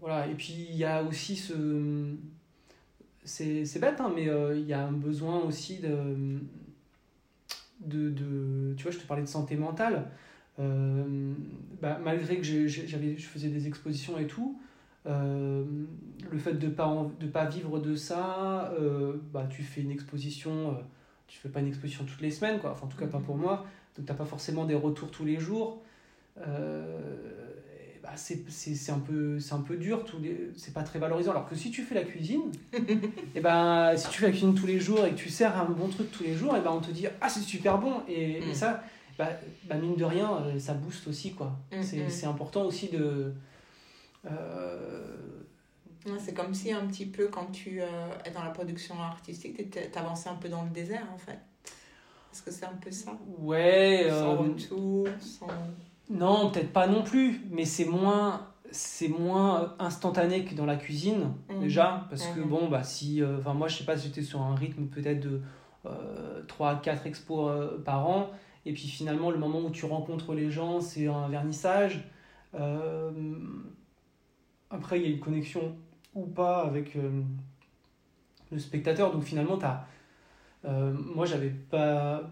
voilà, 0.00 0.26
et 0.26 0.34
puis 0.34 0.66
il 0.70 0.76
y 0.76 0.84
a 0.84 1.02
aussi 1.04 1.36
ce. 1.36 2.16
C'est 3.24 3.64
c'est 3.64 3.78
bête, 3.80 4.00
hein, 4.00 4.12
mais 4.14 4.28
euh, 4.28 4.56
il 4.58 4.66
y 4.66 4.72
a 4.72 4.84
un 4.86 4.92
besoin 4.92 5.40
aussi 5.40 5.78
de, 5.78 6.38
de, 7.80 8.10
de. 8.10 8.74
Tu 8.76 8.82
vois, 8.82 8.92
je 8.92 8.98
te 8.98 9.06
parlais 9.06 9.22
de 9.22 9.28
santé 9.28 9.56
mentale. 9.56 10.10
Euh, 10.60 11.32
bah, 11.82 11.98
malgré 12.02 12.36
que 12.36 12.42
j'avais, 12.44 13.16
je 13.16 13.26
faisais 13.26 13.48
des 13.48 13.66
expositions 13.66 14.18
et 14.18 14.26
tout, 14.26 14.58
euh, 15.06 15.64
le 16.30 16.38
fait 16.38 16.54
de 16.54 16.66
ne 16.68 16.72
pas, 16.72 16.86
en- 16.86 17.10
de 17.20 17.26
pas 17.26 17.46
vivre 17.46 17.80
de 17.80 17.96
ça, 17.96 18.72
bah, 19.32 19.46
tu 19.50 19.62
fais 19.62 19.80
une 19.82 19.90
exposition, 19.90 20.78
tu 21.26 21.38
fais 21.38 21.48
pas 21.48 21.60
une 21.60 21.68
exposition 21.68 22.04
toutes 22.04 22.20
les 22.20 22.30
semaines, 22.30 22.60
quoi. 22.60 22.72
Enfin, 22.72 22.86
en 22.86 22.88
tout 22.88 22.98
cas, 22.98 23.06
pas 23.06 23.20
pour 23.20 23.36
moi. 23.36 23.66
Donc, 23.96 24.06
tu 24.06 24.12
n'as 24.12 24.18
pas 24.18 24.24
forcément 24.24 24.64
des 24.64 24.74
retours 24.74 25.10
tous 25.10 25.24
les 25.24 25.38
jours. 25.40 25.82
Euh, 26.38 27.53
bah, 28.04 28.10
c'est 28.16 28.90
un, 28.90 28.98
peu- 28.98 29.40
c'est 29.40 29.54
un 29.54 29.60
peu 29.62 29.76
dur, 29.76 30.04
tous 30.04 30.18
les- 30.18 30.50
c'est 30.56 30.74
pas 30.74 30.82
très 30.82 30.98
valorisant. 30.98 31.30
Alors 31.30 31.48
que 31.48 31.56
si 31.56 31.70
tu 31.70 31.82
fais 31.82 31.94
la 31.94 32.04
cuisine, 32.04 32.52
et 33.34 33.40
ben, 33.40 33.96
si 33.96 34.08
tu 34.10 34.18
fais 34.20 34.26
la 34.26 34.30
cuisine 34.32 34.54
tous 34.54 34.66
les 34.66 34.78
jours 34.78 35.04
et 35.06 35.10
que 35.12 35.16
tu 35.16 35.30
sers 35.30 35.58
un 35.58 35.64
bon 35.64 35.88
truc 35.88 36.10
tous 36.12 36.22
les 36.22 36.34
jours, 36.34 36.54
et 36.56 36.60
ben, 36.60 36.70
on 36.70 36.80
te 36.80 36.90
dit 36.90 37.06
Ah, 37.20 37.28
c'est 37.30 37.40
super 37.40 37.78
bon. 37.78 38.02
Et, 38.06 38.38
et 38.38 38.50
Mm. 38.50 38.54
ça, 38.54 38.84
bah, 39.18 39.30
bah, 39.64 39.76
mine 39.76 39.96
de 39.96 40.04
rien, 40.04 40.30
euh, 40.42 40.58
ça 40.58 40.74
booste 40.74 41.08
aussi. 41.08 41.32
quoi. 41.32 41.56
Mm, 41.72 41.82
C'est 42.08 42.26
important 42.26 42.64
aussi 42.66 42.88
de. 42.88 43.32
euh, 44.30 45.16
C'est 46.18 46.34
comme 46.34 46.52
si 46.52 46.72
un 46.72 46.86
petit 46.86 47.06
peu 47.06 47.28
quand 47.28 47.46
tu 47.52 47.80
euh, 47.80 47.86
es 48.26 48.30
dans 48.30 48.44
la 48.44 48.50
production 48.50 49.00
artistique, 49.00 49.70
tu 49.70 49.98
avançais 49.98 50.28
un 50.28 50.34
peu 50.34 50.48
dans 50.50 50.62
le 50.64 50.70
désert 50.70 51.06
en 51.14 51.18
fait. 51.18 51.38
Est-ce 52.32 52.42
que 52.42 52.50
c'est 52.50 52.66
un 52.66 52.74
peu 52.74 52.90
ça? 52.90 53.16
Ouais. 53.38 54.06
Sans 54.10 54.32
euh, 54.34 54.36
retour, 54.48 55.08
sans. 55.20 55.46
Non, 56.10 56.50
peut-être 56.50 56.72
pas 56.72 56.86
non 56.86 57.02
plus, 57.02 57.40
mais 57.50 57.64
c'est 57.64 57.86
moins. 57.86 58.48
C'est 58.70 59.08
moins 59.08 59.74
instantané 59.78 60.44
que 60.44 60.54
dans 60.56 60.66
la 60.66 60.74
cuisine, 60.74 61.32
Mhm. 61.48 61.60
déjà, 61.60 62.06
parce 62.10 62.26
que 62.26 62.40
Mhm. 62.40 62.48
bon, 62.48 62.68
bah 62.68 62.82
si. 62.82 63.22
euh, 63.22 63.38
Enfin, 63.38 63.54
moi, 63.54 63.68
je 63.68 63.76
sais 63.78 63.84
pas 63.84 63.96
si 63.96 64.08
j'étais 64.08 64.22
sur 64.22 64.42
un 64.42 64.56
rythme 64.56 64.86
peut-être 64.86 65.20
de 65.20 65.40
3 66.48 66.70
à 66.70 66.74
4 66.76 67.06
expos 67.06 67.50
euh, 67.50 67.78
par 67.84 68.08
an, 68.08 68.30
et 68.66 68.72
puis 68.72 68.88
finalement, 68.88 69.30
le 69.30 69.38
moment 69.38 69.60
où 69.60 69.70
tu 69.70 69.84
rencontres 69.84 70.34
les 70.34 70.50
gens, 70.50 70.80
c'est 70.80 71.06
un 71.06 71.28
vernissage. 71.28 72.08
Euh, 72.54 73.12
après, 74.70 74.98
il 74.98 75.02
y 75.02 75.06
a 75.06 75.10
une 75.14 75.20
connexion 75.20 75.76
ou 76.14 76.26
pas 76.26 76.62
avec 76.64 76.96
euh, 76.96 77.20
le 78.50 78.58
spectateur, 78.58 79.12
donc 79.12 79.22
finalement, 79.22 79.56
t'as. 79.56 79.84
Euh, 80.64 80.92
moi, 80.92 81.26
j'avais 81.26 81.50
pas, 81.50 82.22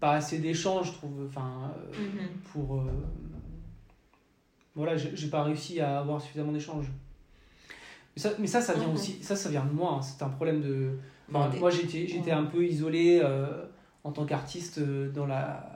pas 0.00 0.12
assez 0.12 0.38
d'échanges, 0.38 0.88
je 0.88 0.92
trouve. 0.92 1.26
Enfin, 1.26 1.72
euh, 1.76 1.92
Mhm. 1.98 2.28
pour. 2.52 2.80
euh, 2.80 2.84
voilà, 4.74 4.96
j'ai 4.96 5.28
pas 5.28 5.42
réussi 5.42 5.80
à 5.80 5.98
avoir 6.00 6.20
suffisamment 6.20 6.52
d'échanges. 6.52 6.86
Mais 8.16 8.22
ça, 8.22 8.30
mais 8.38 8.46
ça, 8.46 8.60
ça 8.60 8.74
vient 8.74 8.92
aussi. 8.92 9.22
Ça, 9.22 9.34
ça 9.36 9.48
vient 9.48 9.64
de 9.64 9.72
moi. 9.72 9.94
hein. 9.94 10.02
C'est 10.02 10.22
un 10.22 10.28
problème 10.28 10.60
de. 10.60 10.98
enfin, 11.28 11.50
moi, 11.58 11.70
j'étais 11.70 12.06
j'étais 12.06 12.30
un 12.30 12.44
peu 12.44 12.64
isolé 12.64 13.20
euh, 13.22 13.64
en 14.04 14.12
tant 14.12 14.24
qu'artiste 14.24 14.78
dans 14.80 15.26
la. 15.26 15.74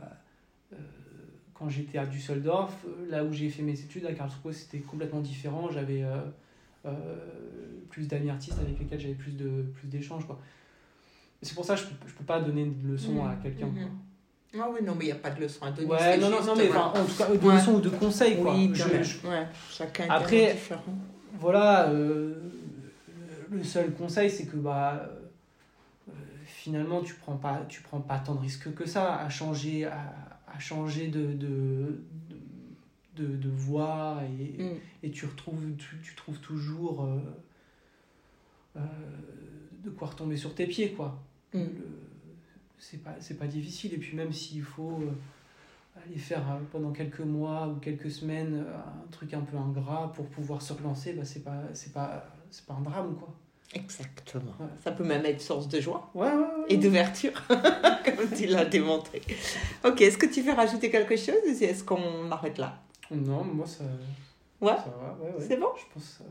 quand 1.55 1.69
j'étais 1.69 1.99
à 1.99 2.07
Düsseldorf, 2.07 2.85
là 3.09 3.25
où 3.25 3.33
j'ai 3.33 3.49
fait 3.49 3.63
mes 3.63 3.79
études 3.81 4.07
à 4.07 4.13
Karlsruhe, 4.13 4.53
c'était 4.53 4.79
complètement 4.81 5.21
différent. 5.21 5.69
J'avais 5.71 6.05
plus 7.91 8.07
d'amis 8.09 8.31
artistes 8.31 8.59
avec 8.61 8.79
lesquels 8.79 9.01
j'avais 9.01 9.15
plus 9.15 9.33
de 9.37 9.63
plus 9.75 9.89
d'échanges. 9.89 10.27
quoi. 10.27 10.39
C'est 11.43 11.55
pour 11.55 11.65
ça 11.65 11.75
que 11.75 11.81
je 11.81 11.87
peux, 11.87 12.09
je 12.09 12.15
peux 12.15 12.25
pas 12.25 12.41
donner 12.41 12.67
de 12.67 12.89
leçon 12.89 13.25
à 13.25 13.35
Mhm, 13.35 13.43
quelqu'un. 13.43 13.67
mhm. 13.67 13.89
Ah 14.59 14.69
oui, 14.71 14.81
non, 14.85 14.95
mais 14.95 15.05
il 15.05 15.07
n'y 15.07 15.13
a 15.13 15.17
pas 15.17 15.31
de 15.31 15.41
leçon 15.41 15.65
à 15.65 15.71
donner. 15.71 15.89
Ouais, 15.89 16.19
non, 16.19 16.29
non, 16.29 16.55
mais 16.57 16.67
voilà. 16.67 16.89
enfin, 16.89 17.01
en 17.01 17.05
tout 17.07 17.15
cas, 17.17 17.27
de 17.29 17.47
Ouais. 17.47 17.55
leçons 17.55 17.75
ou 17.77 17.81
de 17.81 17.89
conseils, 17.89 18.37
quoi. 18.41 18.55
Oui, 18.55 18.71
Je- 18.75 19.03
je- 19.03 19.27
Ouais, 19.27 19.47
chacun 19.71 20.05
est 20.05 20.11
Après- 20.11 20.53
différent. 20.53 20.83
voilà, 21.39 21.89
euh, 21.89 22.35
le 23.51 23.65
seul 23.65 23.93
conseil, 23.95 24.31
c'est 24.31 24.45
que 24.47 24.57
bah, 24.57 25.09
euh, 26.09 26.13
finalement, 26.45 27.01
tu 27.01 27.15
prends 27.15 27.37
pas, 27.37 27.65
tu 27.69 27.81
prends 27.83 28.01
pas 28.01 28.19
tant 28.19 28.35
de 28.35 28.41
risques 28.41 28.75
que 28.75 28.87
ça 28.87 29.17
à 29.17 29.29
changer, 29.31 29.87
à, 29.87 30.13
à 30.55 30.59
changer 30.59 31.09
de, 31.09 31.33
de, 31.33 32.03
de, 33.17 33.27
de 33.37 33.49
voie 33.49 34.19
et, 34.39 34.63
Mm. 34.63 34.77
et 35.03 35.11
tu, 35.11 35.25
retrouves, 35.25 35.65
tu, 35.79 35.97
tu 36.03 36.15
trouves 36.15 36.41
toujours 36.41 37.05
euh, 37.05 37.19
euh, 38.77 38.81
de 39.83 39.89
quoi 39.91 40.09
retomber 40.09 40.37
sur 40.37 40.55
tes 40.55 40.67
pieds, 40.67 40.93
quoi. 40.93 41.19
Mm. 41.55 41.59
Le- 41.61 41.67
c'est 42.83 43.03
pas, 43.03 43.15
c'est 43.21 43.39
pas 43.39 43.47
difficile. 43.47 43.95
Et 43.95 43.99
puis 43.99 44.17
même 44.17 44.33
s'il 44.33 44.63
faut 44.63 45.01
euh, 45.01 46.03
aller 46.05 46.19
faire 46.19 46.43
euh, 46.51 46.59
pendant 46.71 46.91
quelques 46.91 47.21
mois 47.21 47.69
ou 47.69 47.79
quelques 47.79 48.11
semaines 48.11 48.65
euh, 48.67 48.77
un 48.77 49.11
truc 49.11 49.33
un 49.35 49.41
peu 49.41 49.57
ingrat 49.57 50.13
pour 50.15 50.27
pouvoir 50.27 50.61
se 50.61 50.73
relancer, 50.73 51.13
bah, 51.13 51.25
c'est 51.25 51.45
pas, 51.45 51.63
c'est 51.73 51.93
pas, 51.93 52.27
c'est 52.51 52.67
pas 52.67 52.75
un 52.75 52.83
drame, 52.83 53.15
quoi. 53.17 53.33
Exactement. 53.75 54.53
Ouais. 54.61 54.67
Ça 54.85 54.93
peut 54.93 55.05
même 55.05 55.25
être 55.25 55.41
source 55.41 55.67
de 55.69 55.81
joie 55.81 56.11
Ouais, 56.15 56.27
ouais, 56.27 56.45
et 56.69 56.77
d'ouverture, 56.77 57.43
comme 57.49 58.31
tu 58.37 58.47
l'as 58.47 58.67
démontré. 58.67 59.23
Ok, 59.83 60.03
est-ce 60.03 60.19
que 60.19 60.27
tu 60.27 60.43
veux 60.43 60.53
rajouter 60.53 60.91
quelque 60.91 61.17
chose 61.17 61.37
ou 61.47 61.65
est-ce 61.65 61.83
qu'on 61.83 62.31
arrête 62.31 62.59
là? 62.59 62.83
Non, 63.11 63.45
moi 63.45 63.67
ça. 63.67 63.85
Ouais. 64.61 64.77
Ça 64.77 64.95
va, 65.01 65.17
ouais, 65.25 65.31
ouais. 65.39 65.45
C'est 65.49 65.57
bon? 65.57 65.69
Je 65.79 65.95
pense 65.95 66.05
ça 66.19 66.25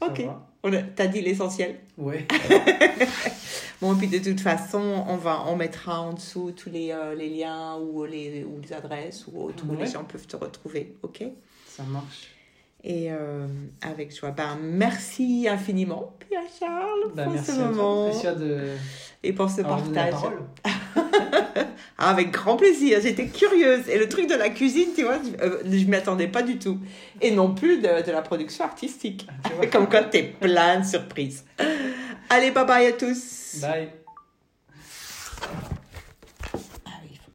Ok. 0.00 0.20
va. 0.20 0.46
On 0.62 0.72
a- 0.72 0.82
T'as 0.82 1.06
dit 1.06 1.20
l'essentiel 1.22 1.78
Ouais. 1.96 2.26
Bon, 3.80 3.94
et 3.94 3.96
puis 3.98 4.08
de 4.08 4.18
toute 4.18 4.40
façon, 4.40 5.04
on, 5.08 5.16
va, 5.16 5.44
on 5.46 5.56
mettra 5.56 6.02
en 6.02 6.12
dessous 6.12 6.52
tous 6.52 6.68
les, 6.68 6.90
euh, 6.92 7.14
les 7.14 7.30
liens 7.30 7.76
ou 7.78 8.04
les, 8.04 8.44
ou 8.44 8.60
les 8.60 8.72
adresses 8.74 9.26
ou 9.26 9.40
autres 9.44 9.64
où 9.66 9.72
Ouais. 9.72 9.84
les 9.84 9.90
gens 9.90 10.04
peuvent 10.04 10.26
te 10.26 10.36
retrouver. 10.36 10.96
Ok? 11.02 11.24
Ça 11.66 11.82
marche. 11.84 12.28
Et 12.84 13.10
euh, 13.10 13.46
avec 13.80 14.14
joie. 14.14 14.32
Ben, 14.32 14.58
merci 14.60 15.46
infiniment, 15.48 16.14
Pierre 16.18 16.42
Charles, 16.58 17.12
Bah, 17.14 17.24
pour 17.24 17.32
merci 17.32 17.52
ce 17.52 17.60
à 17.60 17.64
toi, 17.64 17.72
moment 17.72 18.08
de 18.08 18.76
et 19.22 19.32
pour 19.32 19.48
ce 19.50 19.62
partage. 19.62 20.14
Ah, 21.98 22.08
avec 22.10 22.30
grand 22.30 22.56
plaisir, 22.56 22.98
j'étais 23.02 23.26
curieuse. 23.26 23.88
Et 23.88 23.98
le 23.98 24.08
truc 24.08 24.28
de 24.28 24.34
la 24.34 24.50
cuisine, 24.50 24.88
tu 24.94 25.04
vois, 25.04 25.18
je, 25.22 25.44
euh, 25.44 25.58
je 25.64 25.84
m'y 25.84 25.96
attendais 25.96 26.28
pas 26.28 26.42
du 26.42 26.58
tout. 26.58 26.78
Et 27.20 27.30
non 27.30 27.54
plus 27.54 27.78
de, 27.78 28.04
de 28.04 28.12
la 28.12 28.22
production 28.22 28.64
artistique. 28.64 29.26
Vois. 29.56 29.66
Comme 29.72 29.88
quoi, 29.88 30.02
t'es 30.02 30.22
plein 30.22 30.80
de 30.80 30.84
surprises. 30.84 31.44
Allez, 32.28 32.50
bye 32.50 32.66
bye 32.66 32.86
à 32.86 32.92
tous. 32.92 33.58
Bye. 33.60 33.88